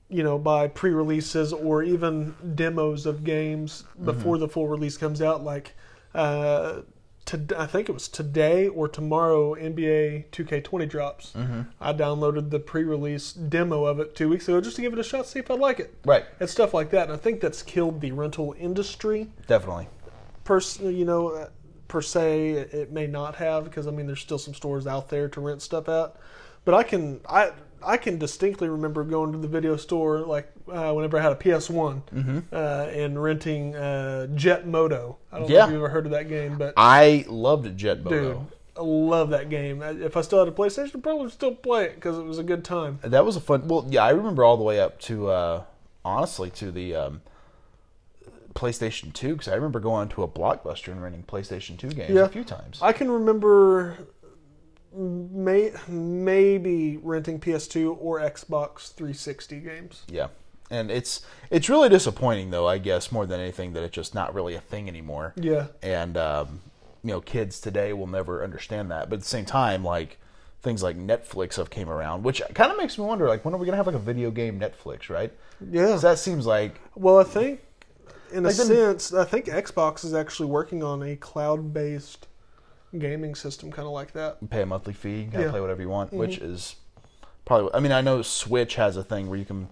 you 0.08 0.22
know, 0.22 0.38
buy 0.38 0.68
pre-releases 0.68 1.52
or 1.52 1.82
even 1.82 2.36
demos 2.54 3.08
of 3.08 3.24
games 3.24 3.86
before 4.06 4.38
the 4.38 4.48
full 4.48 4.68
release 4.68 4.98
comes 4.98 5.20
out. 5.20 5.44
Like, 5.44 5.74
uh, 6.14 6.82
to, 7.26 7.46
I 7.58 7.68
think 7.68 7.90
it 7.90 7.92
was 7.92 8.08
today 8.08 8.68
or 8.68 8.88
tomorrow. 8.88 9.54
NBA 9.56 10.26
2K20 10.32 10.90
drops. 10.90 11.34
I 11.80 11.94
downloaded 11.94 12.50
the 12.50 12.60
pre-release 12.60 13.34
demo 13.34 13.86
of 13.86 14.00
it 14.00 14.16
two 14.16 14.30
weeks 14.30 14.48
ago 14.48 14.60
just 14.62 14.76
to 14.78 14.82
give 14.82 14.94
it 14.94 15.00
a 15.00 15.04
shot, 15.04 15.28
see 15.28 15.40
if 15.40 15.52
I 15.52 15.56
like 15.56 15.80
it. 15.80 15.94
Right. 16.06 16.26
And 16.40 16.50
stuff 16.50 16.74
like 16.74 16.90
that. 16.92 17.04
And 17.04 17.14
I 17.14 17.18
think 17.18 17.42
that's 17.42 17.62
killed 17.62 18.02
the 18.02 18.12
rental 18.12 18.56
industry 18.58 19.28
Definitely. 19.48 19.88
per 20.44 20.60
you 20.82 21.06
know 21.06 21.30
uh, 21.30 21.50
per 21.88 22.02
se 22.02 22.50
it, 22.52 22.74
it 22.74 22.92
may 22.92 23.06
not 23.08 23.36
have 23.36 23.64
because 23.66 23.88
I 23.88 23.92
mean 23.92 24.08
there's 24.08 24.22
still 24.22 24.40
some 24.40 24.54
stores 24.54 24.88
out 24.88 25.10
there 25.10 25.30
to 25.30 25.42
rent 25.42 25.62
stuff 25.62 25.88
at, 25.90 26.16
but 26.66 26.74
I 26.74 26.84
can 26.84 27.22
I 27.30 27.52
I 27.84 27.98
can 27.98 28.18
distinctly 28.18 28.68
remember 28.70 29.04
going 29.04 29.32
to 29.32 29.38
the 29.38 29.48
video 29.48 29.76
store 29.78 30.20
like 30.20 30.52
uh, 30.72 30.92
whenever 30.94 31.18
I 31.18 31.22
had 31.22 31.32
a 31.32 31.36
PS 31.58 31.70
One 31.70 32.04
uh, 32.52 32.56
and 32.92 33.22
renting 33.22 33.76
uh, 33.76 34.28
Jet 34.36 34.68
Moto. 34.68 35.18
I 35.32 35.40
don't 35.40 35.50
know 35.50 35.56
if 35.64 35.68
you've 35.72 35.76
ever 35.78 35.90
heard 35.90 36.06
of 36.06 36.12
that 36.12 36.30
game, 36.30 36.58
but 36.58 36.74
I 36.78 37.26
loved 37.28 37.76
Jet 37.78 38.04
Moto. 38.04 38.34
dude, 38.34 38.46
I 38.78 38.82
love 38.82 39.30
that 39.32 39.50
game. 39.50 39.82
If 39.82 40.16
I 40.18 40.22
still 40.22 40.40
had 40.40 40.48
a 40.48 40.52
PlayStation, 40.52 40.96
I'd 40.96 41.04
probably 41.04 41.30
still 41.32 41.56
play 41.56 41.86
it 41.86 41.96
because 41.96 42.18
it 42.18 42.24
was 42.24 42.38
a 42.40 42.44
good 42.44 42.64
time. 42.64 43.00
That 43.04 43.26
was 43.26 43.36
a 43.36 43.42
fun. 43.42 43.68
Well, 43.68 43.86
yeah, 43.90 44.04
I 44.04 44.12
remember 44.12 44.44
all 44.44 44.58
the 44.58 44.64
way 44.64 44.80
up 44.80 45.00
to 45.02 45.30
uh, 45.30 45.64
honestly 46.06 46.50
to 46.52 46.72
the 46.72 46.96
um, 46.96 47.22
PlayStation 48.54 49.14
Two 49.14 49.34
because 49.34 49.48
I 49.48 49.56
remember 49.56 49.80
going 49.80 50.10
to 50.10 50.24
a 50.24 50.28
Blockbuster 50.28 50.90
and 50.92 51.02
renting 51.02 51.24
PlayStation 51.24 51.78
Two 51.78 51.90
games 51.90 52.12
Yeah. 52.12 52.24
a 52.26 52.30
few 52.30 52.44
times. 52.44 52.80
I 52.82 52.94
can 52.94 53.10
remember 53.12 53.98
may, 54.94 55.72
maybe 55.88 56.98
renting 56.98 57.40
PS2 57.40 57.98
or 58.00 58.20
Xbox 58.20 58.94
360 58.94 59.60
games. 59.60 60.04
yeah, 60.08 60.28
and 60.72 60.90
it's 60.92 61.22
it's 61.50 61.70
really 61.70 61.90
disappointing 61.90 62.52
though. 62.52 62.68
I 62.68 62.78
guess 62.78 63.12
more 63.12 63.26
than 63.26 63.40
anything 63.40 63.74
that 63.74 63.84
it's 63.84 63.96
just 63.96 64.14
not 64.16 64.34
really 64.34 64.56
a 64.56 64.62
thing 64.62 64.88
anymore. 64.88 65.34
Yeah. 65.36 65.68
and 65.82 66.18
um, 66.18 66.62
you 67.04 67.12
know, 67.12 67.22
kids 67.22 67.60
today 67.62 67.94
will 67.94 68.08
never 68.08 68.44
understand 68.44 68.92
that. 68.92 69.10
But 69.10 69.16
at 69.18 69.22
the 69.22 69.28
same 69.28 69.46
time, 69.46 69.84
like 69.84 70.18
things 70.62 70.84
like 70.84 70.98
Netflix 70.98 71.56
have 71.56 71.70
came 71.70 71.90
around, 71.90 72.24
which 72.24 72.42
kind 72.54 72.72
of 72.72 72.78
makes 72.78 72.98
me 72.98 73.06
wonder, 73.06 73.28
like, 73.30 73.46
when 73.46 73.54
are 73.54 73.58
we 73.58 73.66
gonna 73.66 73.78
have 73.78 73.88
like 73.88 73.96
a 73.96 74.00
video 74.00 74.30
game 74.32 74.60
Netflix, 74.60 75.10
right? 75.10 75.32
Yeah. 75.72 75.96
that 75.98 76.20
seems 76.20 76.46
like 76.46 76.80
Well, 76.96 77.18
I 77.20 77.24
think, 77.24 77.62
in 78.32 78.40
a 78.46 78.50
Like 78.50 78.58
the- 78.58 78.66
sense, 78.66 79.14
I 79.14 79.24
think 79.24 79.46
Xbox 79.46 80.04
is 80.04 80.14
actually 80.14 80.50
working 80.50 80.84
on 80.84 81.02
a 81.04 81.16
cloud-based 81.16 82.28
gaming 82.98 83.36
system, 83.36 83.72
kind 83.72 83.86
of 83.88 83.94
like 83.94 84.14
that. 84.14 84.38
you 84.42 84.48
pay 84.48 84.62
a 84.62 84.66
monthly 84.66 84.94
fee, 84.94 85.22
you 85.22 85.24
can 85.26 85.34
Yeah. 85.34 85.40
Mm-hmm. 85.42 85.50
play 85.52 85.62
whatever 85.62 85.82
you 85.82 85.90
want, 85.90 86.12
which 86.14 86.38
is 86.40 86.76
probably. 87.46 87.70
I 87.74 87.80
mean, 87.80 87.92
I 87.92 88.02
know 88.02 88.22
Switch 88.22 88.76
has 88.76 88.98
a 88.98 89.04
thing 89.04 89.30
where 89.30 89.38
you 89.38 89.46
can 89.46 89.70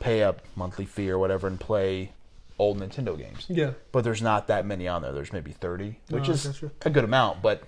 pay 0.00 0.20
a 0.20 0.36
monthly 0.56 0.86
fee 0.86 1.10
or 1.10 1.18
whatever 1.18 1.46
and 1.48 1.58
play 1.58 2.12
old 2.58 2.78
Nintendo 2.80 3.16
games. 3.18 3.46
Yeah. 3.48 3.72
But 3.92 4.04
there's 4.04 4.22
not 4.22 4.46
that 4.48 4.64
many 4.66 4.88
on 4.88 5.02
there. 5.02 5.12
There's 5.12 5.32
maybe 5.32 5.52
30, 5.52 5.98
which 6.10 6.28
Oh, 6.28 6.32
is 6.32 6.62
a 6.82 6.90
good 6.90 7.04
amount, 7.04 7.42
but 7.42 7.62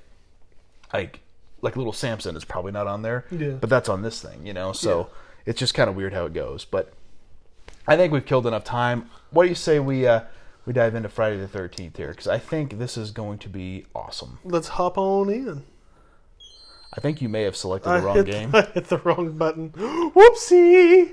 like 0.92 1.20
like 1.62 1.76
little 1.76 1.92
Samson 1.92 2.36
is 2.36 2.44
probably 2.44 2.72
not 2.72 2.86
on 2.86 3.02
there. 3.02 3.26
Yeah. 3.30 3.50
But 3.50 3.68
that's 3.70 3.88
on 3.88 4.02
this 4.02 4.20
thing, 4.22 4.46
you 4.46 4.52
know. 4.54 4.72
So 4.72 5.10
it's 5.46 5.58
just 5.58 5.74
kind 5.74 5.90
of 5.90 5.96
weird 5.96 6.12
how 6.14 6.24
it 6.26 6.32
goes, 6.32 6.64
but 6.64 6.92
I 7.86 7.96
think 7.96 8.12
we've 8.12 8.24
killed 8.24 8.46
enough 8.46 8.64
time. 8.64 9.10
What 9.30 9.42
do 9.44 9.48
you 9.48 9.54
say 9.54 9.78
we 9.78 10.06
uh 10.06 10.22
we 10.66 10.72
dive 10.72 10.94
into 10.94 11.08
Friday 11.08 11.36
the 11.38 11.46
13th 11.46 11.96
here 11.96 12.12
cuz 12.14 12.26
I 12.28 12.38
think 12.38 12.78
this 12.78 12.96
is 12.96 13.10
going 13.10 13.38
to 13.38 13.48
be 13.48 13.86
awesome. 13.94 14.38
Let's 14.44 14.68
hop 14.68 14.98
on 14.98 15.30
in. 15.30 15.64
I 16.92 17.00
think 17.00 17.22
you 17.22 17.28
may 17.28 17.42
have 17.44 17.54
selected 17.56 17.88
I 17.90 18.00
the 18.00 18.06
wrong 18.06 18.16
hit, 18.16 18.26
game. 18.32 18.50
I 18.54 18.62
hit 18.62 18.88
the 18.88 18.98
wrong 18.98 19.32
button. 19.32 19.70
Whoopsie! 20.14 21.12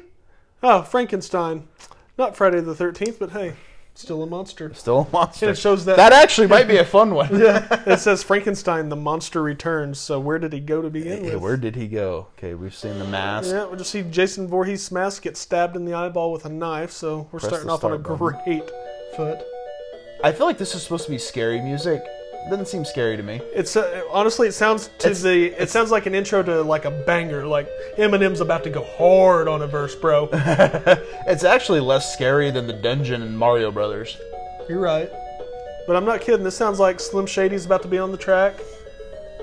Oh, 0.63 0.81
Frankenstein. 0.81 1.67
Not 2.17 2.35
Friday 2.35 2.61
the 2.61 2.73
13th, 2.73 3.19
but 3.19 3.29
hey, 3.29 3.53
still 3.93 4.23
a 4.23 4.25
monster. 4.25 4.73
Still 4.73 5.01
a 5.01 5.11
monster. 5.11 5.45
And 5.45 5.55
it 5.55 5.59
shows 5.59 5.85
that- 5.85 5.97
That 5.97 6.13
actually 6.13 6.47
might 6.47 6.67
be 6.67 6.77
a 6.77 6.83
fun 6.85 7.13
one. 7.13 7.29
yeah, 7.39 7.67
it 7.85 7.99
says 7.99 8.23
Frankenstein, 8.23 8.89
the 8.89 8.95
monster 8.95 9.39
returns. 9.43 9.99
So 9.99 10.19
where 10.19 10.39
did 10.39 10.51
he 10.51 10.59
go 10.59 10.81
to 10.81 10.89
begin 10.89 11.19
Okay, 11.19 11.33
with? 11.35 11.43
where 11.43 11.57
did 11.57 11.75
he 11.75 11.87
go? 11.87 12.27
Okay, 12.39 12.55
we've 12.55 12.73
seen 12.75 12.97
the 12.97 13.05
mask. 13.05 13.51
Yeah, 13.51 13.67
we 13.67 13.77
just 13.77 13.91
see 13.91 14.01
Jason 14.01 14.47
Voorhees' 14.47 14.91
mask 14.91 15.21
get 15.21 15.37
stabbed 15.37 15.75
in 15.75 15.85
the 15.85 15.93
eyeball 15.93 16.31
with 16.31 16.43
a 16.45 16.49
knife. 16.49 16.89
So 16.91 17.27
we're 17.31 17.39
Press 17.39 17.49
starting 17.51 17.69
off 17.69 17.83
on 17.83 17.93
a 17.93 17.99
button. 17.99 18.17
great 18.17 18.63
foot. 19.15 19.39
I 20.23 20.31
feel 20.31 20.45
like 20.47 20.57
this 20.57 20.73
is 20.75 20.81
supposed 20.83 21.05
to 21.05 21.11
be 21.11 21.17
scary 21.17 21.61
music. 21.61 22.01
It 22.03 22.49
doesn't 22.49 22.67
seem 22.67 22.85
scary 22.85 23.17
to 23.17 23.23
me. 23.23 23.41
It's 23.53 23.75
uh, 23.75 24.03
honestly, 24.09 24.47
it 24.47 24.53
sounds 24.53 24.89
to 24.99 25.07
It's- 25.07 25.21
the. 25.21 25.47
It 25.61 25.69
sounds 25.69 25.91
like 25.91 26.05
an 26.05 26.15
intro 26.15 26.41
to 26.43 26.61
like 26.63 26.85
a 26.85 26.91
banger. 26.91 27.45
Like 27.45 27.67
Eminem's 27.97 28.39
about 28.39 28.63
to 28.63 28.69
go 28.69 28.83
hard 28.97 29.47
on 29.47 29.61
a 29.61 29.67
verse, 29.67 29.95
bro. 29.95 30.29
It's 31.29 31.43
actually 31.43 31.81
less 31.81 32.13
scary 32.13 32.51
than 32.51 32.67
the 32.67 32.73
dungeon 32.73 33.21
in 33.21 33.35
Mario 33.35 33.69
Brothers. 33.69 34.17
You're 34.69 34.79
right, 34.79 35.11
but 35.85 35.95
I'm 35.97 36.05
not 36.05 36.21
kidding. 36.21 36.43
This 36.43 36.55
sounds 36.55 36.79
like 36.79 36.99
Slim 37.01 37.25
Shady's 37.25 37.65
about 37.65 37.81
to 37.81 37.87
be 37.89 37.97
on 37.97 38.11
the 38.11 38.17
track. 38.17 38.55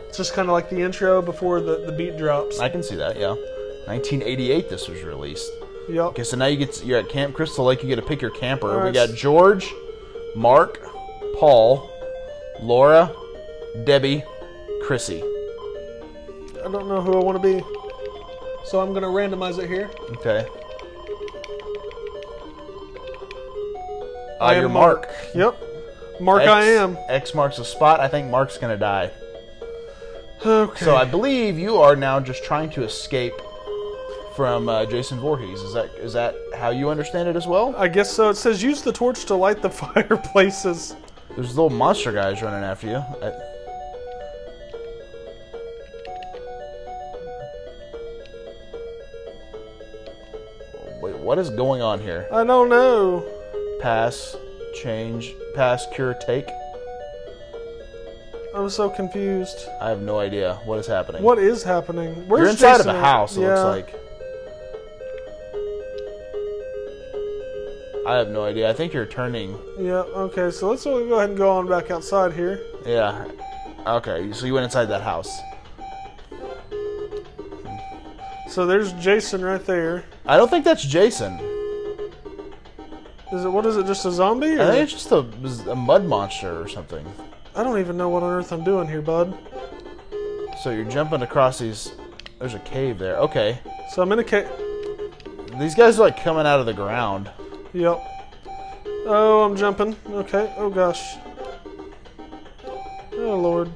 It's 0.08 0.16
just 0.16 0.32
kind 0.32 0.48
of 0.48 0.52
like 0.52 0.70
the 0.70 0.80
intro 0.80 1.20
before 1.20 1.60
the, 1.60 1.84
the 1.86 1.92
beat 1.92 2.16
drops. 2.16 2.58
I 2.60 2.68
can 2.70 2.82
see 2.82 2.94
that, 2.96 3.16
yeah. 3.18 3.34
1988 3.86 4.70
this 4.70 4.88
was 4.88 5.02
released. 5.02 5.50
Yep. 5.88 6.04
Okay, 6.06 6.24
so 6.24 6.36
now 6.36 6.46
you 6.46 6.56
get 6.56 6.84
you're 6.84 6.98
at 6.98 7.08
Camp 7.08 7.34
Crystal 7.34 7.64
Lake, 7.64 7.82
you 7.82 7.88
get 7.88 7.96
to 7.96 8.02
pick 8.02 8.22
your 8.22 8.30
camper. 8.30 8.84
we 8.84 8.92
got 8.92 9.10
George, 9.14 9.72
Mark, 10.34 10.80
Paul, 11.38 11.90
Laura, 12.60 13.14
Debbie, 13.84 14.22
Chrissy. 14.82 15.22
I 16.64 16.70
don't 16.70 16.88
know 16.88 17.02
who 17.02 17.12
I 17.12 17.22
want 17.22 17.42
to 17.42 17.46
be, 17.46 17.62
so 18.64 18.80
I'm 18.80 18.94
gonna 18.94 19.08
randomize 19.08 19.62
it 19.62 19.68
here. 19.68 19.90
Okay. 20.12 20.46
Uh, 24.40 24.44
I 24.44 24.54
am 24.54 24.60
you're 24.62 24.68
Mark. 24.70 25.08
Yep. 25.34 25.62
Mark, 26.20 26.42
X, 26.42 26.50
I 26.50 26.62
am. 26.64 26.96
X 27.08 27.34
marks 27.34 27.56
the 27.58 27.64
spot. 27.64 28.00
I 28.00 28.08
think 28.08 28.30
Mark's 28.30 28.58
gonna 28.58 28.76
die. 28.76 29.10
Okay. 30.44 30.84
So 30.84 30.94
I 30.94 31.06
believe 31.06 31.58
you 31.58 31.78
are 31.78 31.96
now 31.96 32.20
just 32.20 32.44
trying 32.44 32.68
to 32.70 32.82
escape 32.82 33.32
from 34.34 34.68
uh, 34.68 34.84
Jason 34.86 35.18
Voorhees. 35.20 35.60
Is 35.60 35.72
that 35.74 35.90
is 35.96 36.12
that 36.12 36.34
how 36.54 36.70
you 36.70 36.88
understand 36.88 37.28
it 37.28 37.36
as 37.36 37.46
well? 37.46 37.74
I 37.76 37.88
guess 37.88 38.12
so. 38.12 38.30
It 38.30 38.36
says 38.36 38.62
use 38.62 38.82
the 38.82 38.92
torch 38.92 39.24
to 39.26 39.34
light 39.34 39.62
the 39.62 39.70
fireplaces. 39.94 40.96
There's 41.34 41.56
little 41.56 41.70
monster 41.70 42.12
guys 42.12 42.42
running 42.42 42.64
after 42.64 42.86
you. 42.86 42.96
I, 42.96 43.32
Wait, 51.00 51.16
what 51.16 51.38
is 51.38 51.50
going 51.50 51.82
on 51.82 52.00
here? 52.00 52.26
I 52.32 52.44
don't 52.44 52.68
know. 52.68 53.26
Pass, 53.80 54.36
change, 54.74 55.34
pass, 55.54 55.86
cure, 55.92 56.14
take. 56.14 56.48
I'm 58.54 58.70
so 58.70 58.88
confused. 58.88 59.66
I 59.80 59.88
have 59.88 60.00
no 60.00 60.20
idea 60.20 60.60
what 60.64 60.78
is 60.78 60.86
happening. 60.86 61.22
What 61.22 61.38
is 61.38 61.64
happening? 61.64 62.28
Where's 62.28 62.42
You're 62.42 62.50
inside 62.50 62.76
Jason 62.76 62.90
of 62.90 62.96
a 62.96 63.00
house. 63.00 63.36
It 63.36 63.40
yeah. 63.40 63.48
looks 63.48 63.92
like. 63.92 64.04
I 68.06 68.16
have 68.16 68.28
no 68.28 68.44
idea. 68.44 68.68
I 68.68 68.74
think 68.74 68.92
you're 68.92 69.06
turning. 69.06 69.58
Yeah. 69.78 70.02
Okay. 70.02 70.50
So 70.50 70.68
let's 70.70 70.84
go 70.84 70.98
ahead 70.98 71.30
and 71.30 71.38
go 71.38 71.50
on 71.50 71.66
back 71.66 71.90
outside 71.90 72.34
here. 72.34 72.60
Yeah. 72.84 73.26
Okay. 73.86 74.30
So 74.32 74.46
you 74.46 74.54
went 74.54 74.64
inside 74.64 74.86
that 74.86 75.02
house. 75.02 75.40
So 78.50 78.66
there's 78.66 78.92
Jason 78.94 79.44
right 79.44 79.64
there. 79.64 80.04
I 80.26 80.36
don't 80.36 80.48
think 80.48 80.64
that's 80.64 80.84
Jason. 80.84 81.40
Is 83.32 83.44
it 83.44 83.48
what 83.48 83.64
is 83.66 83.76
it? 83.76 83.86
Just 83.86 84.04
a 84.04 84.12
zombie? 84.12 84.54
Or? 84.54 84.62
I 84.62 84.66
think 84.66 84.82
it's 84.84 84.92
just 84.92 85.10
a, 85.10 85.70
a 85.70 85.74
mud 85.74 86.04
monster 86.04 86.60
or 86.60 86.68
something. 86.68 87.04
I 87.56 87.62
don't 87.64 87.80
even 87.80 87.96
know 87.96 88.10
what 88.10 88.22
on 88.22 88.30
earth 88.30 88.52
I'm 88.52 88.64
doing 88.64 88.86
here, 88.86 89.02
bud. 89.02 89.36
So 90.62 90.70
you're 90.70 90.84
jumping 90.84 91.22
across 91.22 91.58
these. 91.58 91.94
There's 92.38 92.54
a 92.54 92.60
cave 92.60 92.98
there. 92.98 93.16
Okay. 93.16 93.58
So 93.90 94.02
I'm 94.02 94.12
in 94.12 94.18
a 94.18 94.24
cave. 94.24 94.48
These 95.58 95.74
guys 95.74 95.98
are 95.98 96.02
like 96.02 96.22
coming 96.22 96.46
out 96.46 96.60
of 96.60 96.66
the 96.66 96.74
ground. 96.74 97.30
Yep. 97.74 98.00
Oh, 99.06 99.42
I'm 99.42 99.56
jumping. 99.56 99.96
Okay. 100.08 100.54
Oh 100.56 100.70
gosh. 100.70 101.16
Oh 103.14 103.36
lord. 103.36 103.68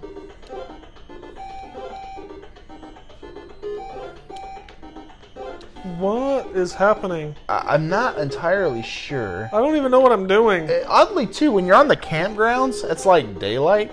What 5.98 6.46
is 6.54 6.72
happening? 6.72 7.34
I, 7.48 7.74
I'm 7.74 7.88
not 7.88 8.18
entirely 8.18 8.82
sure. 8.82 9.50
I 9.52 9.58
don't 9.58 9.74
even 9.74 9.90
know 9.90 9.98
what 9.98 10.12
I'm 10.12 10.28
doing. 10.28 10.70
Uh, 10.70 10.84
Oddly, 10.86 11.26
too, 11.26 11.50
when 11.50 11.66
you're 11.66 11.74
on 11.74 11.88
the 11.88 11.96
campgrounds, 11.96 12.88
it's 12.88 13.04
like 13.04 13.40
daylight. 13.40 13.90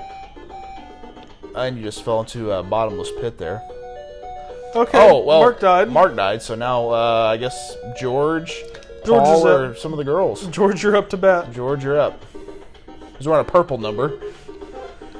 And 1.55 1.77
you 1.77 1.83
just 1.83 2.03
fell 2.03 2.19
into 2.19 2.51
a 2.51 2.61
bottomless 2.61 3.09
pit 3.19 3.39
there. 3.39 3.63
Okay. 4.75 4.99
Oh 4.99 5.23
well, 5.23 5.39
Mark 5.39 5.59
died. 5.61 5.89
Mark 5.89 6.15
died. 6.15 6.41
So 6.41 6.53
now 6.53 6.89
uh, 6.89 7.29
I 7.31 7.37
guess 7.37 7.77
George, 7.97 8.61
George 9.05 9.23
Paul, 9.23 9.37
is 9.39 9.45
or 9.45 9.65
up. 9.67 9.77
some 9.77 9.91
of 9.93 9.97
the 9.97 10.03
girls. 10.03 10.47
George, 10.47 10.83
you're 10.83 10.95
up 10.95 11.09
to 11.09 11.17
bat. 11.17 11.51
George, 11.51 11.83
you're 11.83 11.99
up. 11.99 12.23
He's 13.17 13.27
wearing 13.27 13.45
a 13.45 13.49
purple 13.49 13.77
number. 13.77 14.19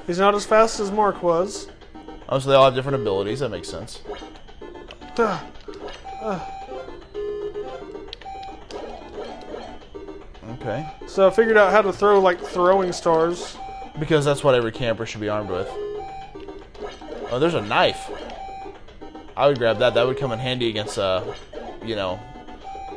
He's 0.07 0.19
not 0.19 0.35
as 0.35 0.45
fast 0.45 0.79
as 0.79 0.91
Mark 0.91 1.23
was. 1.23 1.67
Oh, 2.27 2.39
so 2.39 2.49
they 2.49 2.55
all 2.55 2.65
have 2.65 2.75
different 2.75 2.99
abilities. 3.01 3.39
That 3.39 3.49
makes 3.49 3.67
sense. 3.69 4.01
Ah, 5.17 5.43
Okay. 10.49 10.87
So 11.07 11.27
I 11.27 11.29
figured 11.31 11.57
out 11.57 11.71
how 11.71 11.81
to 11.81 11.93
throw 11.93 12.19
like 12.19 12.39
throwing 12.41 12.91
stars. 12.91 13.57
Because 13.99 14.25
that's 14.25 14.43
what 14.43 14.55
every 14.55 14.71
camper 14.71 15.05
should 15.05 15.21
be 15.21 15.29
armed 15.29 15.49
with. 15.49 15.69
Oh, 17.31 17.39
there's 17.39 17.53
a 17.53 17.61
knife. 17.61 18.09
I 19.37 19.47
would 19.47 19.57
grab 19.57 19.79
that. 19.79 19.93
That 19.93 20.05
would 20.05 20.17
come 20.17 20.31
in 20.31 20.39
handy 20.39 20.69
against, 20.69 20.97
uh, 20.97 21.23
you 21.83 21.95
know, 21.95 22.19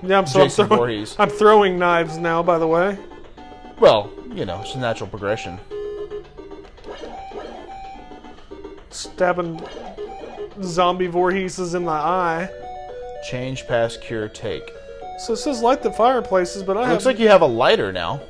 Yeah, 0.03 0.19
I'm 0.19 0.27
so 0.27 0.43
I'm 0.43 0.49
throwing, 0.51 0.69
Voorhees. 0.69 1.17
I'm 1.19 1.29
throwing 1.31 1.79
knives 1.79 2.19
now. 2.19 2.43
By 2.43 2.59
the 2.59 2.67
way. 2.67 2.97
well, 3.81 4.11
you 4.33 4.45
know, 4.45 4.61
it's 4.63 4.75
a 4.75 4.79
natural 4.79 5.09
progression. 5.09 5.59
stabbing 8.91 9.61
zombie 10.63 11.07
Voorheeses 11.09 11.75
in 11.75 11.85
the 11.85 11.91
eye. 11.91 12.49
Change, 13.31 13.67
pass, 13.69 13.97
cure, 13.97 14.29
take. 14.29 14.69
So 15.19 15.33
it 15.35 15.37
says 15.37 15.63
light 15.63 15.83
the 15.83 15.93
fireplaces, 15.93 16.63
but 16.63 16.77
I 16.77 16.81
Looks 16.91 17.05
have, 17.05 17.15
like 17.15 17.19
you 17.21 17.29
have 17.29 17.43
a 17.43 17.47
lighter 17.47 17.93
now. 17.93 18.21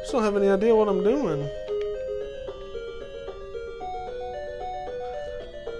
just 0.00 0.12
don't 0.12 0.22
have 0.22 0.36
any 0.36 0.48
idea 0.48 0.74
what 0.74 0.88
I'm 0.88 1.02
doing. 1.04 1.48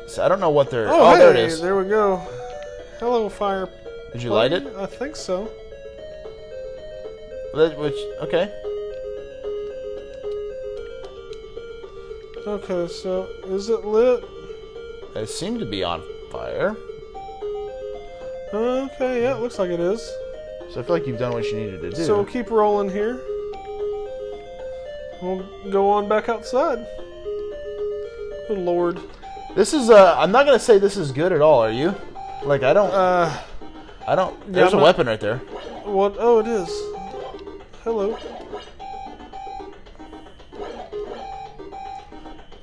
So 0.08 0.24
I 0.24 0.28
don't 0.28 0.40
know 0.40 0.50
what 0.50 0.70
they're. 0.70 0.88
Oh, 0.88 1.00
Oh, 1.02 1.10
hey, 1.12 1.18
there 1.18 1.30
it 1.30 1.36
is. 1.36 1.60
there 1.60 1.76
we 1.76 1.84
go. 1.84 2.22
Hello, 3.00 3.30
fire. 3.30 3.66
Did 4.12 4.22
you 4.22 4.30
light 4.30 4.52
it? 4.52 4.66
I 4.76 4.84
think 4.84 5.16
so. 5.16 5.50
That- 7.54 7.78
Which 7.78 7.96
okay. 8.20 8.52
Okay, 12.46 12.92
so 12.92 13.26
is 13.46 13.70
it 13.70 13.86
lit? 13.86 14.22
It 15.16 15.28
seemed 15.28 15.60
to 15.60 15.66
be 15.66 15.82
on 15.82 16.02
fire. 16.30 16.76
Okay, 18.52 19.22
yeah, 19.22 19.36
it 19.36 19.40
looks 19.40 19.58
like 19.58 19.70
it 19.70 19.80
is. 19.80 20.00
So 20.70 20.80
I 20.80 20.82
feel 20.82 20.96
like 20.96 21.06
you've 21.06 21.18
done 21.18 21.32
what 21.32 21.44
you 21.50 21.56
needed 21.56 21.80
to 21.80 21.90
do. 21.90 22.04
So 22.04 22.16
we'll 22.16 22.26
keep 22.26 22.50
rolling 22.50 22.90
here. 22.90 23.20
We'll 25.22 25.46
go 25.70 25.90
on 25.90 26.06
back 26.06 26.28
outside. 26.28 26.86
Good 28.48 28.58
lord. 28.58 29.00
this 29.56 29.72
is. 29.72 29.88
Uh, 29.88 30.16
I'm 30.18 30.32
not 30.32 30.44
gonna 30.44 30.58
say 30.58 30.78
this 30.78 30.98
is 30.98 31.12
good 31.12 31.32
at 31.32 31.40
all. 31.40 31.60
Are 31.60 31.70
you? 31.70 31.94
Like 32.44 32.62
I 32.62 32.72
don't. 32.72 32.90
Uh, 32.90 33.42
I 34.06 34.14
don't. 34.14 34.52
There's 34.52 34.72
I'm 34.72 34.78
a 34.78 34.80
not- 34.80 34.84
weapon 34.84 35.06
right 35.06 35.20
there. 35.20 35.38
what? 35.84 36.16
Oh, 36.18 36.38
it 36.40 36.46
is. 36.46 36.68
Hello. 37.84 38.18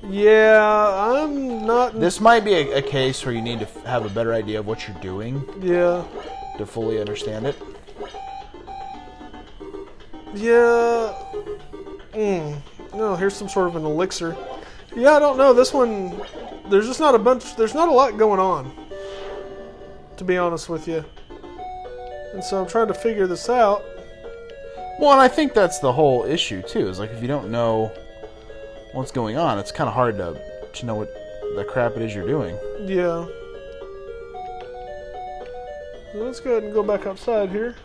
Yeah, 0.08 1.14
I'm 1.14 1.66
not. 1.66 1.98
This 1.98 2.20
might 2.20 2.44
be 2.44 2.54
a, 2.54 2.78
a 2.78 2.82
case 2.82 3.24
where 3.26 3.34
you 3.34 3.42
need 3.42 3.58
to 3.60 3.66
f- 3.66 3.84
have 3.84 4.06
a 4.06 4.08
better 4.08 4.32
idea 4.32 4.58
of 4.60 4.66
what 4.66 4.86
you're 4.88 4.96
doing 5.00 5.44
yeah. 5.60 6.02
to 6.56 6.64
fully 6.64 6.98
understand 7.00 7.46
it. 7.46 7.56
Yeah. 10.34 11.12
Mm. 12.12 12.60
No, 12.94 13.16
here's 13.16 13.34
some 13.36 13.48
sort 13.48 13.68
of 13.68 13.76
an 13.76 13.84
elixir. 13.84 14.36
Yeah, 14.96 15.16
I 15.16 15.18
don't 15.18 15.36
know. 15.36 15.52
This 15.52 15.74
one, 15.74 16.20
there's 16.70 16.86
just 16.86 17.00
not 17.00 17.14
a 17.14 17.18
bunch. 17.18 17.54
There's 17.56 17.74
not 17.74 17.88
a 17.88 17.92
lot 17.92 18.16
going 18.16 18.40
on. 18.40 18.72
To 20.18 20.24
be 20.24 20.36
honest 20.36 20.68
with 20.68 20.86
you. 20.88 21.04
And 22.34 22.44
so 22.44 22.60
I'm 22.60 22.68
trying 22.68 22.88
to 22.88 22.94
figure 22.94 23.26
this 23.26 23.48
out. 23.48 23.84
Well, 24.98 25.12
and 25.12 25.20
I 25.20 25.28
think 25.28 25.54
that's 25.54 25.78
the 25.78 25.92
whole 25.92 26.24
issue 26.24 26.60
too. 26.60 26.88
Is 26.88 26.98
like 26.98 27.10
if 27.10 27.22
you 27.22 27.28
don't 27.28 27.50
know 27.50 27.92
what's 28.92 29.12
going 29.12 29.36
on, 29.38 29.58
it's 29.58 29.72
kind 29.72 29.88
of 29.88 29.94
hard 29.94 30.18
to 30.18 30.40
to 30.72 30.86
know 30.86 30.96
what 30.96 31.08
the 31.54 31.64
crap 31.64 31.96
it 31.96 32.02
is 32.02 32.14
you're 32.14 32.26
doing. 32.26 32.58
Yeah. 32.80 33.26
Let's 36.14 36.40
go 36.40 36.50
ahead 36.50 36.64
and 36.64 36.74
go 36.74 36.82
back 36.82 37.06
outside 37.06 37.50
here. 37.50 37.76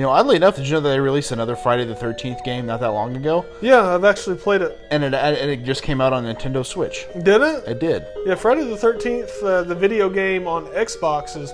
You 0.00 0.06
know, 0.06 0.12
oddly 0.12 0.36
enough, 0.36 0.56
did 0.56 0.66
you 0.66 0.72
know 0.72 0.80
that 0.80 0.88
they 0.88 0.98
released 0.98 1.30
another 1.30 1.54
Friday 1.54 1.84
the 1.84 1.94
Thirteenth 1.94 2.42
game 2.42 2.64
not 2.64 2.80
that 2.80 2.88
long 2.88 3.14
ago, 3.14 3.44
Yeah, 3.60 3.82
I've 3.94 4.04
actually 4.04 4.36
played 4.36 4.62
it. 4.62 4.78
and 4.90 5.04
it 5.04 5.12
and 5.12 5.50
it 5.50 5.62
just 5.62 5.82
came 5.82 6.00
out 6.00 6.14
on 6.14 6.24
Nintendo 6.24 6.64
Switch. 6.64 7.06
Did 7.22 7.42
it? 7.42 7.64
It 7.68 7.80
did. 7.80 8.06
Yeah, 8.24 8.34
Friday 8.34 8.64
the 8.64 8.76
13th, 8.76 9.42
uh, 9.42 9.62
the 9.62 9.74
video 9.74 10.08
game 10.08 10.48
on 10.48 10.64
Xbox 10.68 11.36
is 11.36 11.52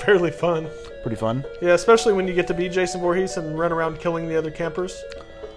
fairly 0.00 0.32
fun. 0.32 0.66
Pretty 1.02 1.14
fun. 1.14 1.44
Yeah, 1.62 1.74
especially 1.74 2.12
when 2.12 2.26
you 2.26 2.34
get 2.34 2.48
to 2.48 2.54
be 2.54 2.68
Jason 2.68 3.02
Voorhees 3.02 3.36
and 3.36 3.56
run 3.56 3.70
around 3.70 4.00
killing 4.00 4.26
the 4.28 4.34
other 4.36 4.50
campers. 4.50 5.00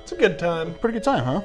It's 0.04 0.12
a 0.12 0.16
good 0.16 0.38
time. 0.38 0.76
Pretty 0.76 0.94
good 0.94 1.04
time, 1.04 1.24
huh? 1.24 1.42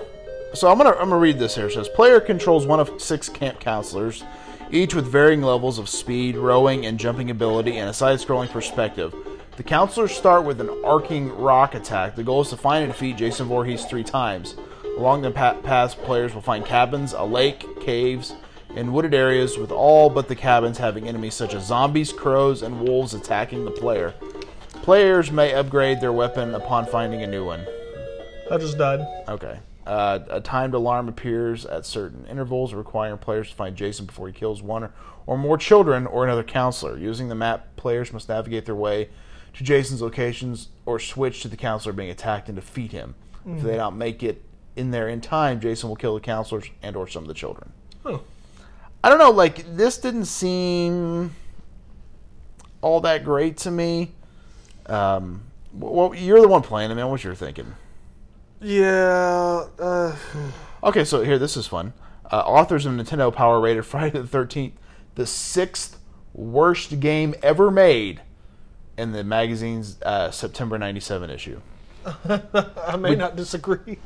So 0.52 0.70
I'm 0.70 0.76
gonna 0.76 0.90
I'm 0.90 1.08
gonna 1.08 1.16
read 1.16 1.38
this 1.38 1.54
here. 1.54 1.68
It 1.68 1.72
says 1.72 1.88
player 1.88 2.20
controls 2.20 2.66
one 2.66 2.78
of 2.78 2.90
six 3.00 3.30
camp 3.30 3.58
counselors, 3.58 4.22
each 4.70 4.94
with 4.94 5.06
varying 5.06 5.40
levels 5.40 5.78
of 5.78 5.88
speed, 5.88 6.36
rowing, 6.36 6.84
and 6.84 6.98
jumping 7.00 7.30
ability, 7.30 7.78
and 7.78 7.88
a 7.88 7.94
side-scrolling 7.94 8.50
perspective. 8.50 9.14
The 9.58 9.64
counselors 9.64 10.12
start 10.12 10.44
with 10.44 10.60
an 10.60 10.70
arcing 10.84 11.36
rock 11.36 11.74
attack. 11.74 12.14
The 12.14 12.22
goal 12.22 12.42
is 12.42 12.50
to 12.50 12.56
find 12.56 12.84
and 12.84 12.92
defeat 12.92 13.16
Jason 13.16 13.48
Voorhees 13.48 13.84
three 13.86 14.04
times. 14.04 14.54
Along 14.96 15.20
the 15.20 15.32
path, 15.32 15.96
players 16.04 16.32
will 16.32 16.42
find 16.42 16.64
cabins, 16.64 17.12
a 17.12 17.24
lake, 17.24 17.66
caves, 17.80 18.34
and 18.76 18.94
wooded 18.94 19.14
areas, 19.14 19.58
with 19.58 19.72
all 19.72 20.10
but 20.10 20.28
the 20.28 20.36
cabins 20.36 20.78
having 20.78 21.08
enemies 21.08 21.34
such 21.34 21.54
as 21.54 21.66
zombies, 21.66 22.12
crows, 22.12 22.62
and 22.62 22.86
wolves 22.86 23.14
attacking 23.14 23.64
the 23.64 23.72
player. 23.72 24.14
Players 24.82 25.32
may 25.32 25.52
upgrade 25.52 26.00
their 26.00 26.12
weapon 26.12 26.54
upon 26.54 26.86
finding 26.86 27.24
a 27.24 27.26
new 27.26 27.44
one. 27.44 27.66
I 28.52 28.58
just 28.58 28.78
died. 28.78 29.00
Okay. 29.26 29.58
Uh, 29.84 30.20
a 30.30 30.40
timed 30.40 30.74
alarm 30.74 31.08
appears 31.08 31.66
at 31.66 31.84
certain 31.84 32.24
intervals, 32.26 32.74
requiring 32.74 33.18
players 33.18 33.48
to 33.48 33.56
find 33.56 33.74
Jason 33.74 34.06
before 34.06 34.28
he 34.28 34.32
kills 34.32 34.62
one 34.62 34.84
or, 34.84 34.92
or 35.26 35.36
more 35.36 35.58
children 35.58 36.06
or 36.06 36.22
another 36.22 36.44
counselor. 36.44 36.96
Using 36.96 37.28
the 37.28 37.34
map, 37.34 37.74
players 37.74 38.12
must 38.12 38.28
navigate 38.28 38.64
their 38.64 38.76
way 38.76 39.08
to 39.54 39.64
Jason's 39.64 40.02
locations 40.02 40.68
or 40.86 40.98
switch 40.98 41.42
to 41.42 41.48
the 41.48 41.56
counselor 41.56 41.92
being 41.92 42.10
attacked 42.10 42.48
and 42.48 42.56
defeat 42.56 42.92
him. 42.92 43.14
If 43.46 43.62
they 43.62 43.76
don't 43.76 43.96
make 43.96 44.22
it 44.22 44.42
in 44.76 44.90
there 44.90 45.08
in 45.08 45.22
time, 45.22 45.58
Jason 45.58 45.88
will 45.88 45.96
kill 45.96 46.14
the 46.14 46.20
counselors 46.20 46.66
and 46.82 46.94
or 46.96 47.08
some 47.08 47.22
of 47.22 47.28
the 47.28 47.34
children. 47.34 47.72
Oh. 48.04 48.22
I 49.02 49.08
don't 49.08 49.18
know, 49.18 49.30
like 49.30 49.76
this 49.76 49.96
didn't 49.96 50.26
seem 50.26 51.34
all 52.82 53.00
that 53.00 53.24
great 53.24 53.56
to 53.58 53.70
me. 53.70 54.12
Um, 54.86 55.42
well, 55.72 56.14
you're 56.14 56.40
the 56.40 56.48
one 56.48 56.62
playing 56.62 56.90
it, 56.90 56.94
man. 56.94 57.08
What 57.08 57.24
you're 57.24 57.34
thinking? 57.34 57.74
Yeah, 58.60 59.66
uh, 59.78 60.16
Okay, 60.82 61.04
so 61.04 61.22
here, 61.22 61.38
this 61.38 61.56
is 61.56 61.66
fun. 61.66 61.92
Uh, 62.30 62.40
authors 62.40 62.86
of 62.86 62.92
Nintendo 62.92 63.32
Power 63.32 63.60
rated 63.60 63.86
Friday 63.86 64.20
the 64.20 64.24
13th 64.24 64.72
the 65.14 65.26
sixth 65.26 65.98
worst 66.32 67.00
game 67.00 67.34
ever 67.42 67.70
made 67.72 68.20
in 68.98 69.12
the 69.12 69.24
magazine's 69.24 70.00
uh, 70.02 70.30
September 70.30 70.76
97 70.78 71.30
issue. 71.30 71.60
I 72.28 72.96
may 72.98 73.14
not 73.14 73.36
disagree. 73.36 73.98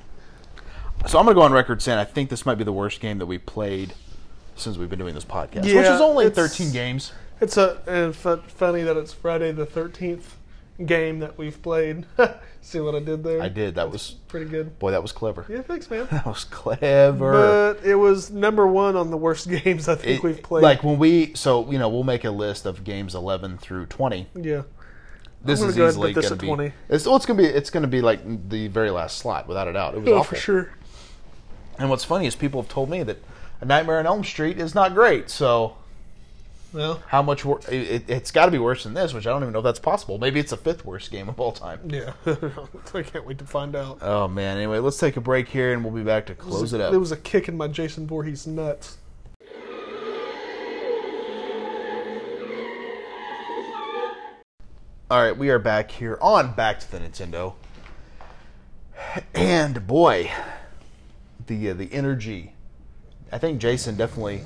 So 1.07 1.19
I'm 1.19 1.25
going 1.25 1.35
to 1.35 1.41
go 1.41 1.43
on 1.43 1.53
record 1.53 1.83
saying 1.83 1.99
I 1.99 2.05
think 2.05 2.31
this 2.31 2.47
might 2.47 2.57
be 2.57 2.65
the 2.65 2.73
worst 2.73 3.01
game 3.01 3.19
that 3.19 3.27
we 3.27 3.39
played 3.39 3.95
since 4.55 4.77
we've 4.77 4.91
been 4.91 4.99
doing 4.99 5.15
this 5.15 5.25
podcast, 5.25 5.65
yeah, 5.65 5.77
which 5.77 5.87
is 5.87 6.01
only 6.01 6.31
13 6.31 6.73
games. 6.73 7.13
It's 7.41 7.57
a 7.57 8.13
fu- 8.13 8.37
funny 8.37 8.83
that 8.83 8.97
it's 8.97 9.13
Friday 9.13 9.51
the 9.51 9.67
13th 9.67 10.23
game 10.87 11.19
that 11.21 11.37
we've 11.39 11.61
played. 11.63 12.07
See 12.61 12.79
what 12.79 12.95
I 12.95 13.01
did 13.01 13.25
there? 13.25 13.43
I 13.43 13.49
did. 13.49 13.75
That 13.75 13.91
was, 13.91 14.13
Pretty 14.29 14.47
good. 14.47 14.79
boy, 14.79 14.93
that 14.93 15.03
was 15.03 15.11
clever. 15.11 15.45
Yeah, 15.49 15.63
thanks, 15.63 15.91
man. 15.91 16.07
That 16.13 16.27
was 16.27 16.45
clever. 16.45 17.33
But 17.33 17.85
it 17.85 17.97
was 17.97 18.31
number 18.31 18.67
one 18.67 18.95
on 18.95 19.11
the 19.11 19.17
worst 19.17 19.49
games 19.49 19.89
I 19.89 19.97
think 19.97 20.19
It- 20.19 20.23
we've 20.23 20.43
played. 20.43 20.63
Like 20.63 20.85
when 20.85 20.99
we, 20.99 21.35
so, 21.35 21.69
you 21.71 21.79
know, 21.79 21.89
we'll 21.89 22.05
make 22.05 22.25
a 22.25 22.31
list 22.31 22.65
of 22.67 22.85
games 22.85 23.15
11 23.17 23.59
through 23.59 23.87
20. 23.87 24.29
yeah. 24.37 24.63
This 25.45 25.59
gonna 25.59 25.71
is 25.71 25.77
go 25.77 25.89
easily 25.89 26.13
going 26.13 26.27
to 26.29 26.37
be. 26.37 26.47
20. 26.47 26.73
It's, 26.89 27.07
well, 27.07 27.17
it's 27.17 27.27
going 27.27 27.37
to 27.39 27.43
be. 27.43 27.49
It's 27.49 27.71
going 27.71 27.83
to 27.83 27.89
be 27.89 28.01
like 28.01 28.49
the 28.49 28.69
very 28.69 28.91
last 28.91 29.19
slot, 29.19 29.49
without 29.49 29.67
a 29.69 29.73
doubt. 29.73 29.95
It 29.95 30.01
was 30.01 30.09
Oh, 30.09 30.15
awful. 30.19 30.37
for 30.37 30.41
sure. 30.41 30.73
And 31.79 31.91
what's 31.91 32.05
funny 32.05 32.27
is 32.27 32.37
people 32.37 32.63
have 32.63 32.71
told 32.71 32.89
me 32.91 33.03
that 33.03 33.19
A 33.61 33.65
Nightmare 33.65 33.99
on 33.99 34.07
Elm 34.07 34.23
Street 34.25 34.59
is 34.59 34.75
not 34.75 34.95
great. 34.95 35.31
So 35.31 35.77
Well, 36.73 37.03
how 37.09 37.23
much 37.23 37.45
wor- 37.45 37.61
it, 37.69 38.05
it's 38.09 38.31
got 38.31 38.45
to 38.47 38.53
be 38.53 38.59
worse 38.59 38.85
than 38.85 38.95
this, 38.95 39.13
which 39.13 39.27
I 39.27 39.31
don't 39.31 39.43
even 39.43 39.53
know 39.53 39.59
if 39.61 39.65
that's 39.65 39.81
possible. 39.81 40.19
Maybe 40.19 40.39
it's 40.39 40.51
the 40.51 40.57
fifth 40.57 40.85
worst 40.85 41.11
game 41.11 41.29
of 41.29 41.41
all 41.41 41.51
time. 41.53 41.81
yeah. 41.87 42.13
I 42.95 43.03
can't 43.03 43.27
wait 43.27 43.39
to 43.39 43.45
find 43.47 43.75
out. 43.75 43.99
Oh 44.01 44.29
man. 44.29 44.57
Anyway, 44.59 44.79
let's 44.79 44.99
take 44.99 45.17
a 45.17 45.21
break 45.21 45.49
here, 45.49 45.73
and 45.73 45.83
we'll 45.83 45.93
be 45.93 46.03
back 46.05 46.27
to 46.27 46.35
close 46.35 46.73
it 46.73 46.81
up. 46.81 46.95
It 46.95 46.99
was 46.99 47.11
a 47.13 47.17
kick 47.17 47.49
in 47.49 47.57
my 47.57 47.67
Jason 47.69 48.07
Voorhees 48.07 48.47
nuts. 48.47 48.99
All 55.13 55.21
right, 55.23 55.37
we 55.37 55.51
are 55.51 55.59
back 55.59 55.91
here 55.91 56.17
on 56.23 56.55
Back 56.55 56.81
to 56.81 56.91
the 56.91 56.97
Nintendo, 56.97 57.53
and 59.35 59.87
boy, 59.87 60.33
the 61.47 61.69
uh, 61.69 61.75
the 61.75 61.93
energy. 61.93 62.55
I 63.31 63.37
think 63.37 63.61
Jason 63.61 63.97
definitely 63.97 64.41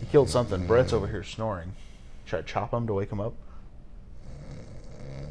he 0.00 0.06
killed 0.06 0.28
something. 0.28 0.66
Brett's 0.66 0.92
over 0.92 1.06
here 1.06 1.22
snoring. 1.22 1.76
Should 2.24 2.40
I 2.40 2.42
chop 2.42 2.74
him 2.74 2.88
to 2.88 2.92
wake 2.92 3.12
him 3.12 3.20
up? 3.20 3.34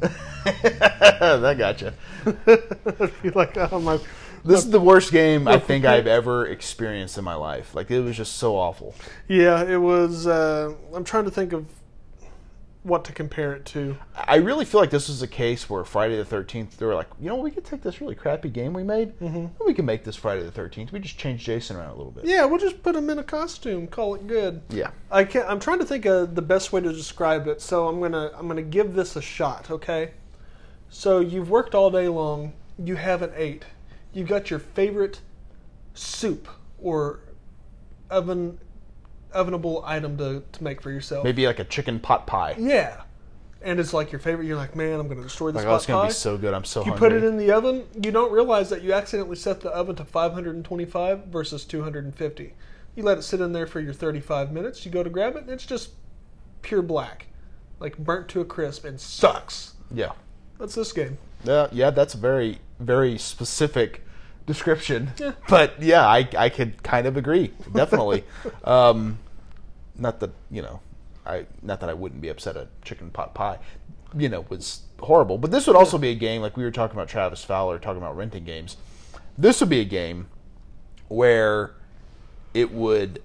that 0.00 1.56
gotcha. 1.58 1.92
I 2.24 3.06
feel 3.08 3.32
like 3.34 3.58
oh 3.58 3.78
my. 3.78 4.00
This 4.46 4.64
is 4.64 4.70
the 4.70 4.80
worst 4.80 5.12
game 5.12 5.46
I 5.46 5.58
think 5.58 5.84
I've 5.84 6.06
ever 6.06 6.46
experienced 6.46 7.18
in 7.18 7.24
my 7.24 7.34
life. 7.34 7.74
Like 7.74 7.90
it 7.90 8.00
was 8.00 8.16
just 8.16 8.36
so 8.36 8.56
awful. 8.56 8.94
Yeah, 9.28 9.62
it 9.62 9.76
was. 9.76 10.26
Uh, 10.26 10.72
I'm 10.94 11.04
trying 11.04 11.26
to 11.26 11.30
think 11.30 11.52
of 11.52 11.66
what 12.84 13.02
to 13.06 13.12
compare 13.12 13.54
it 13.54 13.64
to. 13.64 13.96
I 14.14 14.36
really 14.36 14.66
feel 14.66 14.80
like 14.80 14.90
this 14.90 15.08
was 15.08 15.22
a 15.22 15.26
case 15.26 15.68
where 15.68 15.84
Friday 15.84 16.16
the 16.16 16.24
Thirteenth 16.24 16.76
they 16.76 16.86
were 16.86 16.94
like, 16.94 17.08
you 17.18 17.28
know, 17.28 17.36
we 17.36 17.50
could 17.50 17.64
take 17.64 17.82
this 17.82 18.00
really 18.00 18.14
crappy 18.14 18.50
game 18.50 18.74
we 18.74 18.84
made, 18.84 19.18
mm-hmm. 19.18 19.36
and 19.36 19.50
we 19.66 19.74
can 19.74 19.86
make 19.86 20.04
this 20.04 20.14
Friday 20.14 20.42
the 20.42 20.50
Thirteenth. 20.50 20.92
We 20.92 21.00
just 21.00 21.18
change 21.18 21.42
Jason 21.42 21.76
around 21.76 21.90
a 21.90 21.96
little 21.96 22.12
bit. 22.12 22.26
Yeah, 22.26 22.44
we'll 22.44 22.58
just 22.58 22.82
put 22.82 22.94
him 22.94 23.08
in 23.10 23.18
a 23.18 23.24
costume. 23.24 23.86
Call 23.86 24.14
it 24.14 24.26
good. 24.26 24.62
Yeah. 24.68 24.90
I 25.10 25.24
can't. 25.24 25.48
I'm 25.48 25.58
trying 25.58 25.78
to 25.78 25.86
think 25.86 26.04
of 26.04 26.34
the 26.34 26.42
best 26.42 26.72
way 26.72 26.82
to 26.82 26.92
describe 26.92 27.48
it. 27.48 27.62
So 27.62 27.88
I'm 27.88 28.00
gonna 28.00 28.30
I'm 28.36 28.46
gonna 28.46 28.62
give 28.62 28.94
this 28.94 29.16
a 29.16 29.22
shot. 29.22 29.70
Okay. 29.70 30.12
So 30.90 31.20
you've 31.20 31.50
worked 31.50 31.74
all 31.74 31.90
day 31.90 32.08
long. 32.08 32.52
You 32.78 32.96
haven't 32.96 33.32
ate. 33.34 33.64
You've 34.12 34.28
got 34.28 34.50
your 34.50 34.60
favorite 34.60 35.20
soup 35.94 36.48
or 36.78 37.20
oven 38.10 38.58
ovenable 39.34 39.82
item 39.84 40.16
to, 40.18 40.42
to 40.52 40.64
make 40.64 40.80
for 40.80 40.90
yourself. 40.90 41.24
Maybe 41.24 41.46
like 41.46 41.58
a 41.58 41.64
chicken 41.64 42.00
pot 42.00 42.26
pie. 42.26 42.54
Yeah. 42.58 43.02
And 43.62 43.80
it's 43.80 43.94
like 43.94 44.12
your 44.12 44.18
favorite. 44.18 44.46
You're 44.46 44.56
like, 44.56 44.76
man, 44.76 45.00
I'm 45.00 45.08
gonna 45.08 45.22
destroy 45.22 45.50
this 45.50 45.60
Like, 45.60 45.66
oh, 45.66 45.70
pot 45.70 45.76
it's 45.76 45.86
gonna 45.86 46.02
pie. 46.02 46.08
be 46.08 46.12
so 46.12 46.36
good. 46.36 46.52
I'm 46.54 46.64
so 46.64 46.82
hungry. 46.82 46.94
you 46.94 47.00
hungry. 47.00 47.20
put 47.20 47.24
it 47.24 47.26
in 47.26 47.36
the 47.38 47.50
oven. 47.52 47.84
You 48.02 48.10
don't 48.12 48.30
realize 48.30 48.68
that 48.70 48.82
you 48.82 48.92
accidentally 48.92 49.36
set 49.36 49.60
the 49.60 49.70
oven 49.70 49.96
to 49.96 50.04
525 50.04 51.26
versus 51.26 51.64
250. 51.64 52.54
You 52.94 53.02
let 53.02 53.18
it 53.18 53.22
sit 53.22 53.40
in 53.40 53.52
there 53.52 53.66
for 53.66 53.80
your 53.80 53.92
35 53.94 54.52
minutes. 54.52 54.84
You 54.84 54.92
go 54.92 55.02
to 55.02 55.10
grab 55.10 55.34
it, 55.36 55.42
and 55.42 55.50
it's 55.50 55.66
just 55.66 55.90
pure 56.62 56.82
black, 56.82 57.26
like 57.80 57.96
burnt 57.98 58.28
to 58.28 58.40
a 58.40 58.44
crisp, 58.44 58.84
and 58.84 59.00
sucks. 59.00 59.74
Yeah. 59.92 60.12
That's 60.58 60.74
this 60.74 60.92
game. 60.92 61.18
Yeah, 61.42 61.66
yeah, 61.72 61.90
that's 61.90 62.14
a 62.14 62.18
very, 62.18 62.58
very 62.78 63.18
specific 63.18 64.02
description. 64.46 65.12
Yeah. 65.18 65.32
But 65.48 65.82
yeah, 65.82 66.06
I, 66.06 66.28
I 66.36 66.48
could 66.48 66.82
kind 66.82 67.06
of 67.06 67.16
agree, 67.16 67.52
definitely. 67.72 68.24
um, 68.64 69.18
not 69.96 70.20
that 70.20 70.30
you 70.50 70.62
know, 70.62 70.80
I 71.26 71.46
not 71.62 71.80
that 71.80 71.90
I 71.90 71.94
wouldn't 71.94 72.20
be 72.20 72.28
upset 72.28 72.56
at 72.56 72.68
chicken 72.82 73.10
pot 73.10 73.34
pie, 73.34 73.58
you 74.16 74.28
know, 74.28 74.44
was 74.48 74.82
horrible. 75.00 75.38
But 75.38 75.50
this 75.50 75.66
would 75.66 75.76
also 75.76 75.98
be 75.98 76.10
a 76.10 76.14
game 76.14 76.42
like 76.42 76.56
we 76.56 76.64
were 76.64 76.70
talking 76.70 76.96
about 76.96 77.08
Travis 77.08 77.44
Fowler 77.44 77.78
talking 77.78 77.98
about 77.98 78.16
renting 78.16 78.44
games. 78.44 78.76
This 79.36 79.60
would 79.60 79.70
be 79.70 79.80
a 79.80 79.84
game 79.84 80.28
where 81.08 81.74
it 82.52 82.70
would 82.72 83.22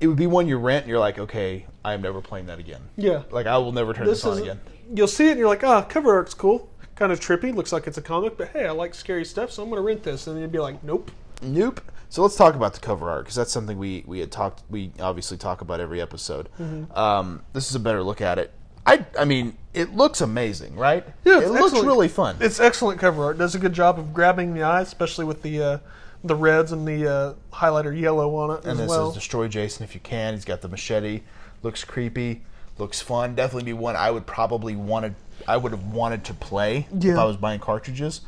it 0.00 0.06
would 0.06 0.16
be 0.16 0.26
one 0.26 0.48
you 0.48 0.56
rent 0.58 0.84
and 0.84 0.90
you're 0.90 0.98
like, 0.98 1.18
okay, 1.18 1.66
I 1.84 1.94
am 1.94 2.02
never 2.02 2.20
playing 2.20 2.46
that 2.46 2.58
again. 2.58 2.80
Yeah. 2.96 3.22
Like 3.30 3.46
I 3.46 3.58
will 3.58 3.72
never 3.72 3.92
turn 3.92 4.06
this, 4.06 4.22
This 4.22 4.32
on 4.32 4.38
again. 4.38 4.60
You'll 4.92 5.06
see 5.06 5.28
it, 5.28 5.32
and 5.32 5.38
you're 5.38 5.48
like, 5.48 5.62
ah, 5.62 5.82
cover 5.82 6.14
art's 6.14 6.34
cool. 6.34 6.68
Kind 6.96 7.12
of 7.12 7.20
trippy. 7.20 7.54
Looks 7.54 7.72
like 7.72 7.86
it's 7.86 7.98
a 7.98 8.02
comic, 8.02 8.36
but 8.36 8.48
hey, 8.48 8.66
I 8.66 8.72
like 8.72 8.94
scary 8.94 9.24
stuff, 9.24 9.52
so 9.52 9.62
I'm 9.62 9.70
gonna 9.70 9.82
rent 9.82 10.02
this. 10.02 10.26
And 10.26 10.36
then 10.36 10.42
you'd 10.42 10.52
be 10.52 10.58
like, 10.58 10.82
nope. 10.82 11.10
Nope. 11.42 11.80
So 12.08 12.22
let's 12.22 12.34
talk 12.34 12.56
about 12.56 12.74
the 12.74 12.80
cover 12.80 13.08
art 13.08 13.24
because 13.24 13.36
that's 13.36 13.52
something 13.52 13.78
we 13.78 14.02
we 14.06 14.18
had 14.18 14.32
talked. 14.32 14.62
We 14.68 14.92
obviously 14.98 15.36
talk 15.36 15.60
about 15.60 15.80
every 15.80 16.00
episode. 16.00 16.48
Mm-hmm. 16.60 16.92
Um, 16.98 17.42
this 17.52 17.68
is 17.68 17.76
a 17.76 17.80
better 17.80 18.02
look 18.02 18.20
at 18.20 18.38
it. 18.38 18.52
I 18.84 19.06
I 19.18 19.24
mean, 19.24 19.56
it 19.74 19.94
looks 19.94 20.20
amazing, 20.20 20.74
right? 20.74 21.06
Yeah, 21.24 21.38
it 21.38 21.48
looks 21.48 21.66
excellent. 21.66 21.86
really 21.86 22.08
fun. 22.08 22.36
It's 22.40 22.58
excellent 22.58 22.98
cover 22.98 23.24
art. 23.24 23.38
Does 23.38 23.54
a 23.54 23.58
good 23.58 23.72
job 23.72 23.98
of 23.98 24.12
grabbing 24.12 24.54
the 24.54 24.64
eye, 24.64 24.80
especially 24.80 25.24
with 25.24 25.42
the 25.42 25.62
uh, 25.62 25.78
the 26.24 26.34
reds 26.34 26.72
and 26.72 26.86
the 26.86 27.08
uh, 27.08 27.34
highlighter 27.52 27.98
yellow 27.98 28.34
on 28.34 28.50
it 28.50 28.62
and 28.62 28.72
as 28.72 28.78
this 28.78 28.88
well. 28.88 29.10
says 29.10 29.14
destroy 29.14 29.46
Jason 29.48 29.84
if 29.84 29.94
you 29.94 30.00
can. 30.00 30.34
He's 30.34 30.44
got 30.44 30.60
the 30.62 30.68
machete. 30.68 31.22
Looks 31.62 31.84
creepy. 31.84 32.42
Looks 32.78 33.00
fun. 33.00 33.34
Definitely 33.34 33.64
be 33.64 33.72
one 33.74 33.94
I 33.94 34.10
would 34.10 34.26
probably 34.26 34.74
wanted. 34.74 35.14
I 35.46 35.56
would 35.56 35.72
have 35.72 35.84
wanted 35.84 36.24
to 36.24 36.34
play 36.34 36.88
if 36.92 37.16
I 37.16 37.24
was 37.24 37.36
buying 37.36 37.60
cartridges. 37.60 38.22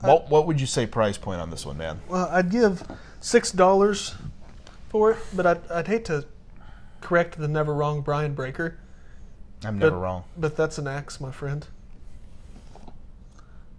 What 0.00 0.30
what 0.30 0.46
would 0.46 0.60
you 0.60 0.66
say 0.66 0.86
price 0.86 1.18
point 1.18 1.40
on 1.40 1.50
this 1.50 1.66
one, 1.66 1.76
man? 1.76 2.00
Well, 2.08 2.28
I'd 2.30 2.50
give 2.50 2.82
six 3.20 3.50
dollars 3.50 4.14
for 4.88 5.12
it, 5.12 5.18
but 5.34 5.46
I'd, 5.46 5.70
I'd 5.70 5.86
hate 5.88 6.04
to 6.06 6.24
correct 7.00 7.38
the 7.38 7.48
never 7.48 7.74
wrong 7.74 8.00
Brian 8.02 8.34
Breaker. 8.34 8.78
I'm 9.64 9.78
But, 9.78 9.86
never 9.86 9.98
wrong. 9.98 10.24
But 10.36 10.56
that's 10.56 10.78
an 10.78 10.86
axe, 10.86 11.20
my 11.20 11.32
friend. 11.32 11.66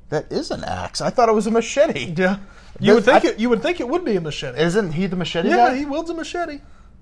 That 0.10 0.32
is 0.32 0.52
an 0.52 0.64
axe. 0.64 1.02
I 1.02 1.10
thought 1.10 1.30
it 1.30 1.36
was 1.36 1.48
a 1.48 1.52
machete. 1.52 2.14
Yeah, 2.18 2.40
you 2.80 2.96
would 2.96 3.06
think 3.06 3.24
I- 3.24 3.30
it. 3.30 3.40
You 3.40 3.50
would 3.50 3.62
think 3.62 3.80
it 3.80 3.88
would 3.88 4.04
be 4.04 4.16
a 4.16 4.22
machete. 4.22 4.60
Isn't 4.60 4.94
he 4.94 5.06
the 5.08 5.16
machete 5.16 5.50
yeah, 5.50 5.70
guy? 5.70 5.78
he 5.78 5.86
wields 5.86 6.10
a 6.10 6.14
machete. 6.14 6.60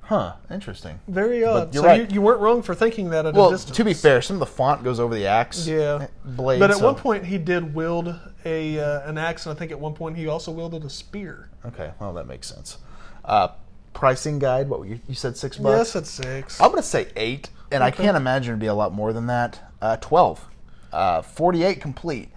Huh. 0.07 0.33
Interesting. 0.49 0.99
Very 1.09 1.43
odd. 1.43 1.73
you're 1.73 1.83
so 1.83 1.87
right. 1.87 2.09
you, 2.09 2.15
you 2.15 2.21
weren't 2.21 2.39
wrong 2.39 2.61
for 2.61 2.73
thinking 2.73 3.09
that 3.09 3.25
at 3.25 3.35
a 3.35 3.37
Well, 3.37 3.51
distance. 3.51 3.75
to 3.75 3.83
be 3.83 3.93
fair, 3.93 4.21
some 4.21 4.37
of 4.37 4.39
the 4.39 4.45
font 4.45 4.83
goes 4.83 4.99
over 5.01 5.13
the 5.13 5.27
axe 5.27 5.67
Yeah. 5.67 6.07
blade. 6.23 6.59
but 6.59 6.71
at 6.71 6.77
so- 6.77 6.85
one 6.85 6.95
point 6.95 7.25
he 7.25 7.37
did 7.37 7.75
wield 7.75 8.15
a 8.45 8.79
uh, 8.79 9.09
an 9.09 9.17
axe, 9.17 9.45
and 9.45 9.53
I 9.55 9.59
think 9.59 9.71
at 9.71 9.79
one 9.79 9.93
point 9.93 10.15
he 10.15 10.27
also 10.27 10.51
wielded 10.51 10.85
a 10.85 10.89
spear. 10.89 11.49
okay, 11.65 11.91
well 11.99 12.13
that 12.13 12.25
makes 12.27 12.47
sense. 12.47 12.77
Uh, 13.25 13.49
pricing 13.93 14.39
guide. 14.39 14.69
What 14.69 14.87
you, 14.87 14.99
you 15.09 15.15
said 15.15 15.35
six 15.35 15.57
bucks? 15.57 15.93
Yes, 15.93 15.95
at 15.97 16.05
six. 16.07 16.61
I'm 16.61 16.69
gonna 16.69 16.81
say 16.83 17.07
eight, 17.17 17.49
and 17.71 17.83
I 17.83 17.91
can't 17.91 18.15
imagine 18.15 18.51
it'd 18.51 18.59
be 18.61 18.67
a 18.67 18.73
lot 18.73 18.93
more 18.93 19.11
than 19.11 19.27
that. 19.27 19.59
Uh, 19.81 19.97
Twelve. 19.97 20.45
Uh, 20.93 21.21
Forty-eight 21.21 21.81
complete. 21.81 22.29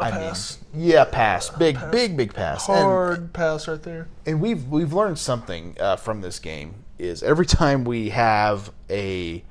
I 0.00 0.10
pass. 0.10 0.58
mean, 0.74 0.88
yeah, 0.90 1.04
pass. 1.04 1.48
Big, 1.50 1.76
big, 1.92 2.16
big 2.16 2.32
pass. 2.34 2.68
And- 2.68 2.78
Hard 2.78 3.32
pass 3.32 3.66
right 3.68 3.82
there. 3.82 4.08
and 4.26 4.40
we've 4.40 4.66
we've 4.68 4.92
learned 4.92 5.18
something 5.20 5.76
uh, 5.78 5.94
from 5.96 6.20
this 6.20 6.38
game 6.40 6.74
is 6.98 7.22
every 7.22 7.46
time 7.46 7.84
we 7.84 8.08
have 8.10 8.70
a 8.90 9.42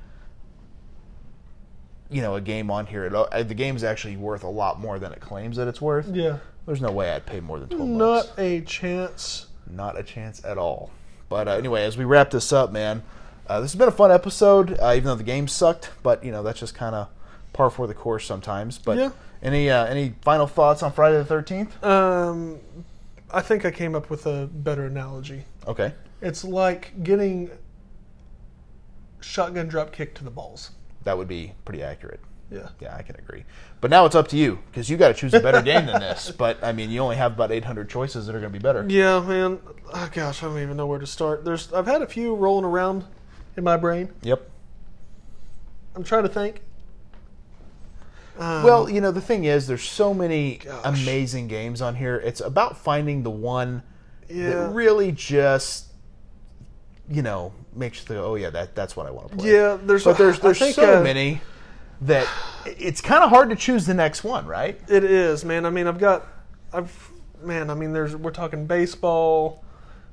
you 2.10 2.22
know 2.22 2.34
a 2.36 2.40
game 2.40 2.70
on 2.70 2.86
here, 2.86 3.04
it, 3.04 3.14
uh, 3.14 3.42
the 3.42 3.54
game's 3.54 3.84
actually 3.84 4.16
worth 4.16 4.42
a 4.44 4.48
lot 4.48 4.80
more 4.80 4.98
than 4.98 5.12
it 5.12 5.20
claims 5.20 5.56
that 5.56 5.68
it's 5.68 5.80
worth. 5.80 6.08
Yeah. 6.14 6.38
There's 6.66 6.80
no 6.80 6.90
way 6.90 7.10
I'd 7.12 7.24
pay 7.26 7.40
more 7.40 7.58
than 7.58 7.68
twelve 7.68 7.88
Not 7.88 8.26
bucks. 8.26 8.38
a 8.38 8.60
chance. 8.62 9.46
Not 9.70 9.98
a 9.98 10.02
chance 10.02 10.44
at 10.44 10.58
all. 10.58 10.90
But 11.28 11.48
uh, 11.48 11.52
anyway, 11.52 11.84
as 11.84 11.96
we 11.98 12.04
wrap 12.04 12.30
this 12.30 12.52
up, 12.52 12.72
man, 12.72 13.02
uh, 13.46 13.60
this 13.60 13.72
has 13.72 13.78
been 13.78 13.88
a 13.88 13.92
fun 13.92 14.10
episode. 14.10 14.78
Uh, 14.80 14.92
even 14.94 15.04
though 15.04 15.14
the 15.14 15.22
game 15.24 15.48
sucked, 15.48 15.90
but 16.02 16.24
you 16.24 16.30
know 16.30 16.42
that's 16.42 16.60
just 16.60 16.74
kind 16.74 16.94
of 16.94 17.08
par 17.52 17.70
for 17.70 17.86
the 17.86 17.94
course 17.94 18.26
sometimes. 18.26 18.78
But 18.78 18.96
Yeah. 18.98 19.10
any 19.42 19.70
uh, 19.70 19.84
any 19.86 20.14
final 20.22 20.46
thoughts 20.46 20.82
on 20.82 20.92
Friday 20.92 21.16
the 21.18 21.24
Thirteenth? 21.24 21.82
Um, 21.84 22.58
I 23.30 23.40
think 23.42 23.64
I 23.66 23.70
came 23.70 23.94
up 23.94 24.08
with 24.08 24.26
a 24.26 24.46
better 24.50 24.86
analogy. 24.86 25.44
Okay. 25.66 25.92
It's 26.20 26.44
like 26.44 27.02
getting 27.02 27.50
shotgun 29.20 29.68
drop 29.68 29.92
kick 29.92 30.14
to 30.16 30.24
the 30.24 30.30
balls. 30.30 30.72
That 31.04 31.16
would 31.16 31.28
be 31.28 31.54
pretty 31.64 31.82
accurate. 31.82 32.20
Yeah. 32.50 32.68
Yeah, 32.80 32.96
I 32.96 33.02
can 33.02 33.16
agree. 33.16 33.44
But 33.80 33.90
now 33.90 34.06
it's 34.06 34.14
up 34.14 34.28
to 34.28 34.36
you 34.36 34.58
because 34.70 34.88
you 34.88 34.96
got 34.96 35.08
to 35.08 35.14
choose 35.14 35.34
a 35.34 35.40
better 35.40 35.62
game 35.72 35.86
than 35.86 36.00
this. 36.00 36.30
But 36.30 36.62
I 36.64 36.72
mean, 36.72 36.90
you 36.90 37.00
only 37.00 37.16
have 37.16 37.32
about 37.34 37.52
800 37.52 37.88
choices 37.88 38.26
that 38.26 38.34
are 38.34 38.40
going 38.40 38.52
to 38.52 38.58
be 38.58 38.62
better. 38.62 38.84
Yeah, 38.88 39.20
man. 39.20 39.60
Oh, 39.92 40.10
gosh, 40.12 40.42
I 40.42 40.46
don't 40.46 40.58
even 40.60 40.76
know 40.76 40.86
where 40.86 40.98
to 40.98 41.06
start. 41.06 41.44
There's 41.44 41.72
I've 41.72 41.86
had 41.86 42.02
a 42.02 42.06
few 42.06 42.34
rolling 42.34 42.64
around 42.64 43.04
in 43.56 43.64
my 43.64 43.76
brain. 43.76 44.12
Yep. 44.22 44.48
I'm 45.94 46.04
trying 46.04 46.22
to 46.22 46.28
think. 46.28 46.62
Um, 48.38 48.62
Well, 48.62 48.88
you 48.88 49.00
know, 49.00 49.10
the 49.10 49.20
thing 49.20 49.44
is, 49.44 49.66
there's 49.66 49.82
so 49.82 50.14
many 50.14 50.58
Gosh. 50.58 51.02
amazing 51.02 51.48
games 51.48 51.82
on 51.82 51.96
here. 51.96 52.16
It's 52.16 52.40
about 52.40 52.78
finding 52.78 53.24
the 53.24 53.30
one 53.30 53.82
yeah. 54.28 54.50
that 54.50 54.70
really 54.70 55.10
just, 55.12 55.87
you 57.10 57.22
know, 57.22 57.52
makes 57.74 58.02
you 58.02 58.08
go, 58.08 58.24
oh 58.24 58.34
yeah, 58.34 58.50
that 58.50 58.74
that's 58.74 58.96
what 58.96 59.06
I 59.06 59.10
want 59.10 59.30
to 59.30 59.36
play. 59.36 59.52
Yeah, 59.52 59.78
there's 59.82 60.04
But 60.04 60.18
there's 60.18 60.38
there's 60.40 60.58
think, 60.58 60.74
so 60.74 61.00
uh, 61.00 61.02
many 61.02 61.40
that 62.02 62.28
it's 62.66 63.00
kind 63.00 63.24
of 63.24 63.30
hard 63.30 63.50
to 63.50 63.56
choose 63.56 63.86
the 63.86 63.94
next 63.94 64.24
one, 64.24 64.46
right? 64.46 64.80
It 64.88 65.04
is, 65.04 65.44
man. 65.44 65.66
I 65.66 65.70
mean, 65.70 65.86
I've 65.86 65.98
got, 65.98 66.26
I've, 66.72 67.10
man. 67.42 67.70
I 67.70 67.74
mean, 67.74 67.92
there's 67.92 68.14
we're 68.14 68.30
talking 68.30 68.66
baseball. 68.66 69.64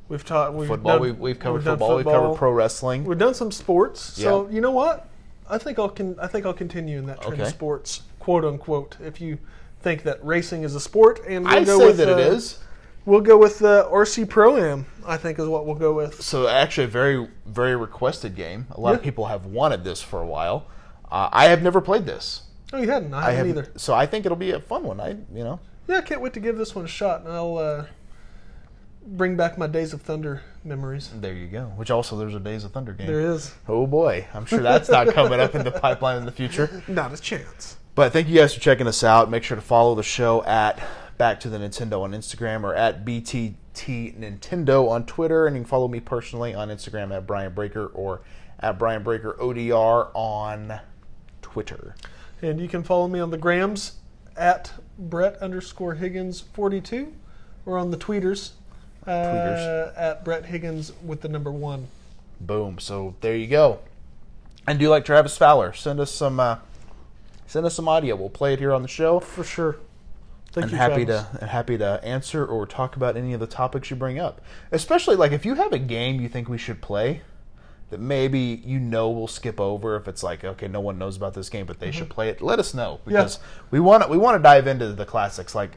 We've 0.08 0.24
taught 0.24 0.54
we've 0.54 0.68
Football, 0.68 0.94
done- 0.94 1.02
we've, 1.02 1.20
we've 1.20 1.40
covered 1.40 1.64
done 1.64 1.74
football, 1.80 1.96
we've 1.98 2.06
covered 2.06 2.36
pro 2.38 2.52
wrestling. 2.52 3.06
We've 3.06 3.18
done 3.18 3.34
some 3.34 3.52
sports. 3.52 4.02
So 4.02 4.48
Yeah. 4.48 4.56
you 4.56 4.62
know 4.62 4.72
what? 4.72 5.10
I 5.50 5.58
think 5.58 5.80
I'll 5.80 5.90
can 5.90 6.18
I 6.20 6.28
think 6.28 6.46
I'll 6.46 6.54
continue 6.54 6.98
in 6.98 7.06
that 7.08 7.22
trend 7.22 7.42
of 7.42 7.48
sports, 7.48 8.04
quote 8.20 8.46
unquote. 8.46 8.98
If 9.04 9.20
you 9.20 9.38
think 9.82 10.04
that 10.04 10.24
racing 10.26 10.64
is 10.64 10.76
a 10.76 10.80
sport, 10.80 11.22
and 11.28 11.46
we'll 11.46 11.54
I 11.56 11.64
go 11.64 11.80
say 11.80 11.86
with 11.88 11.98
that 11.98 12.10
it 12.10 12.18
uh, 12.18 12.32
is. 12.34 12.60
We'll 13.06 13.22
go 13.22 13.38
with 13.38 13.62
uh, 13.62 13.88
RC 13.92 14.28
Pro 14.28 14.58
Am. 14.58 14.88
I 15.06 15.18
think 15.18 15.40
is 15.40 15.48
what 15.48 15.66
we'll 15.66 15.76
go 15.76 15.94
with. 15.94 16.22
So 16.22 16.48
actually, 16.48 16.86
a 16.86 16.88
very 16.88 17.28
very 17.46 17.76
requested 17.76 18.36
game. 18.36 18.68
A 18.72 18.80
lot 18.80 18.96
of 18.96 19.02
people 19.02 19.26
have 19.28 19.46
wanted 19.46 19.84
this 19.84 20.02
for 20.02 20.22
a 20.22 20.28
while. 20.28 20.68
Uh, 21.12 21.30
I 21.32 21.46
have 21.46 21.62
never 21.62 21.82
played 21.82 22.06
this. 22.06 22.44
Oh, 22.74 22.78
you 22.78 22.90
hadn't? 22.90 23.14
I 23.14 23.28
I 23.28 23.32
haven't 23.32 23.56
have 23.56 23.66
either. 23.68 23.80
So 23.80 23.94
I 23.94 24.06
think 24.06 24.26
it'll 24.26 24.38
be 24.38 24.52
a 24.52 24.60
fun 24.60 24.84
one. 24.84 25.00
I 25.00 25.10
you 25.10 25.44
know. 25.44 25.60
Yeah, 25.88 25.98
I 25.98 26.02
can't 26.02 26.22
wait 26.22 26.34
to 26.34 26.40
give 26.40 26.58
this 26.58 26.74
one 26.74 26.86
a 26.86 26.88
shot, 26.88 27.22
and 27.22 27.32
I'll 27.32 27.58
uh, 27.58 27.86
bring 29.06 29.38
back 29.38 29.58
my 29.58 29.68
Days 29.68 29.94
of 29.94 30.02
Thunder 30.02 30.42
memories. 30.64 31.12
There 31.14 31.34
you 31.34 31.48
go. 31.48 31.66
Which 31.76 31.92
also 31.92 32.18
there's 32.18 32.36
a 32.36 32.40
Days 32.40 32.64
of 32.64 32.72
Thunder 32.72 32.94
game. 32.94 33.08
There 33.08 33.22
is 33.22 33.54
Oh 33.68 33.86
boy, 33.86 34.28
I'm 34.34 34.46
sure 34.46 34.60
that's 34.60 34.90
not 34.90 35.08
coming 35.10 35.40
up 35.40 35.56
in 35.56 35.64
the 35.64 35.72
pipeline 35.72 36.18
in 36.18 36.26
the 36.26 36.32
future. 36.32 36.84
not 36.88 37.14
a 37.14 37.18
chance. 37.18 37.78
But 37.94 38.12
thank 38.12 38.28
you 38.28 38.36
guys 38.36 38.54
for 38.54 38.60
checking 38.60 38.88
us 38.88 39.04
out. 39.04 39.30
Make 39.30 39.44
sure 39.44 39.56
to 39.56 39.62
follow 39.62 39.96
the 39.96 40.04
show 40.04 40.44
at 40.44 40.80
Back 41.18 41.40
to 41.42 41.50
the 41.50 41.58
Nintendo 41.58 42.02
on 42.02 42.12
Instagram 42.12 42.64
or 42.64 42.76
at 42.76 43.06
BTT 43.06 43.56
Nintendo 44.20 44.90
on 44.90 45.06
Twitter. 45.06 45.48
And 45.48 45.56
you 45.56 45.62
can 45.62 45.70
follow 45.70 45.88
me 45.88 46.00
personally 46.00 46.54
on 46.54 46.70
Instagram 46.70 47.16
at 47.16 47.26
Brian 47.26 47.54
Breaker 47.54 47.88
or 47.88 48.22
at 48.60 48.78
Brian 48.78 49.04
Breaker 49.04 49.36
ODR 49.40 50.10
on 50.14 50.80
Twitter. 51.42 51.96
And 52.42 52.60
you 52.60 52.68
can 52.68 52.84
follow 52.84 53.08
me 53.08 53.20
on 53.20 53.32
the 53.32 53.38
grams 53.38 53.94
at 54.36 54.74
Brett 55.00 55.38
underscore 55.38 55.96
Higgins 55.96 56.42
42 56.42 57.14
or 57.66 57.78
on 57.78 57.92
the 57.92 57.98
tweeters, 57.98 58.52
uh, 59.08 59.12
Tweeters. 59.12 59.98
at 59.98 60.26
Brett 60.26 60.46
Higgins 60.46 60.92
with 61.04 61.22
the 61.22 61.30
number 61.30 61.52
one. 61.52 61.88
Boom. 62.42 62.78
So 62.80 63.16
there 63.22 63.36
you 63.36 63.48
go. 63.48 63.80
And 64.68 64.80
do 64.80 64.90
like 64.90 65.06
Travis 65.06 65.38
Fowler? 65.38 65.74
Send 65.74 66.00
us 66.00 66.12
some. 66.12 66.40
Uh, 66.40 66.58
send 67.48 67.66
us 67.66 67.74
some 67.76 67.88
audio. 67.88 68.16
We'll 68.16 68.30
play 68.30 68.54
it 68.54 68.60
here 68.60 68.74
on 68.74 68.82
the 68.82 68.88
show. 68.88 69.20
For 69.20 69.44
sure. 69.44 69.78
Thank 70.56 70.64
and 70.64 70.72
you, 70.72 70.78
happy 70.78 71.06
Travis. 71.06 71.30
to 71.32 71.42
and 71.42 71.50
happy 71.50 71.78
to 71.78 72.04
answer 72.04 72.46
or 72.46 72.66
talk 72.66 72.96
about 72.96 73.16
any 73.18 73.34
of 73.34 73.40
the 73.40 73.48
topics 73.48 73.90
you 73.90 73.96
bring 73.96 74.18
up. 74.20 74.42
Especially 74.72 75.16
like 75.16 75.32
if 75.32 75.46
you 75.46 75.56
have 75.56 75.72
a 75.74 75.78
game 75.80 76.20
you 76.22 76.28
think 76.30 76.50
we 76.50 76.58
should 76.58 76.82
play 76.82 77.22
that 77.92 78.00
maybe 78.00 78.40
you 78.66 78.80
know 78.80 79.10
we'll 79.12 79.28
skip 79.28 79.60
over 79.62 79.96
if 79.96 80.08
it's 80.08 80.24
like 80.24 80.44
okay 80.44 80.68
no 80.68 80.80
one 80.80 80.98
knows 80.98 81.16
about 81.18 81.36
this 81.36 81.50
game 81.50 81.66
but 81.68 81.80
they 81.80 81.92
should 81.92 82.10
play 82.10 82.30
it. 82.30 82.42
Let 82.42 82.58
us 82.58 82.74
know 82.74 83.00
because 83.06 83.38
we 83.70 83.80
want 83.80 84.10
we 84.10 84.18
want 84.18 84.40
to 84.40 84.42
dive 84.44 84.66
into 84.66 84.94
the 84.94 85.06
classics 85.06 85.54
like 85.54 85.72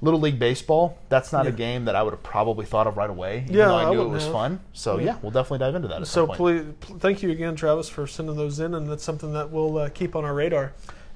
Little 0.00 0.18
League 0.18 0.40
Baseball. 0.40 0.98
That's 1.10 1.30
not 1.32 1.46
a 1.46 1.52
game 1.52 1.84
that 1.84 1.94
I 1.94 2.02
would 2.02 2.12
have 2.12 2.24
probably 2.24 2.66
thought 2.66 2.88
of 2.88 2.96
right 2.96 3.08
away. 3.10 3.42
Even 3.44 3.54
Yeah, 3.54 3.66
though 3.68 3.76
I, 3.76 3.84
I 3.84 3.90
knew 3.92 4.02
it 4.02 4.08
was 4.08 4.24
have. 4.24 4.32
fun. 4.32 4.60
So 4.72 4.98
yeah. 4.98 5.04
Yeah. 5.04 5.16
we'll 5.22 5.30
definitely 5.30 5.58
dive 5.60 5.76
into 5.76 5.86
that. 5.88 6.00
At 6.00 6.06
So 6.08 6.22
some 6.22 6.26
point. 6.26 6.38
please, 6.38 6.64
pl- 6.80 6.98
thank 6.98 7.22
you 7.22 7.30
again, 7.30 7.54
Travis, 7.54 7.88
for 7.88 8.08
sending 8.08 8.34
those 8.34 8.58
in, 8.58 8.74
and 8.74 8.90
that's 8.90 9.04
something 9.04 9.32
that 9.34 9.50
we'll 9.50 9.78
uh, 9.78 9.88
keep 9.90 10.16
on 10.16 10.24
our 10.24 10.34
radar. 10.34 10.72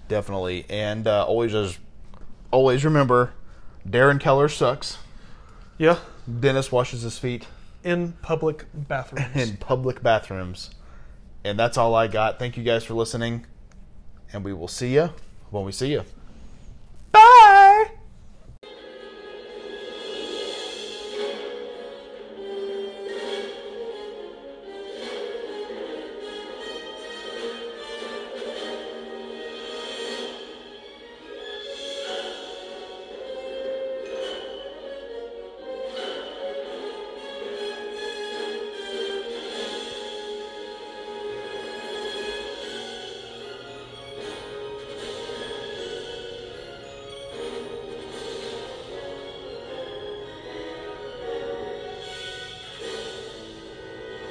Definitely. 0.07 0.66
And 0.70 1.09
uh, 1.09 1.24
always 1.26 1.50
just 1.50 1.79
always 2.51 2.85
remember 2.85 3.33
Darren 3.89 4.21
Keller 4.21 4.49
sucks. 4.49 4.99
Yeah, 5.79 5.99
Dennis 6.41 6.73
washes 6.73 7.03
his 7.03 7.19
feet 7.19 7.47
in 7.85 8.13
public 8.23 8.65
bathrooms. 8.75 9.37
in 9.37 9.57
public 9.59 10.03
bathrooms. 10.03 10.71
And 11.45 11.59
that's 11.59 11.77
all 11.79 11.95
I 11.95 12.09
got. 12.09 12.39
Thank 12.39 12.57
you 12.57 12.65
guys 12.65 12.85
for 12.85 12.95
listening. 12.95 13.47
And 14.33 14.45
we 14.45 14.53
will 14.53 14.69
see 14.69 14.95
you 14.95 15.11
when 15.51 15.65
we 15.65 15.71
see 15.73 15.93
you. 15.93 16.03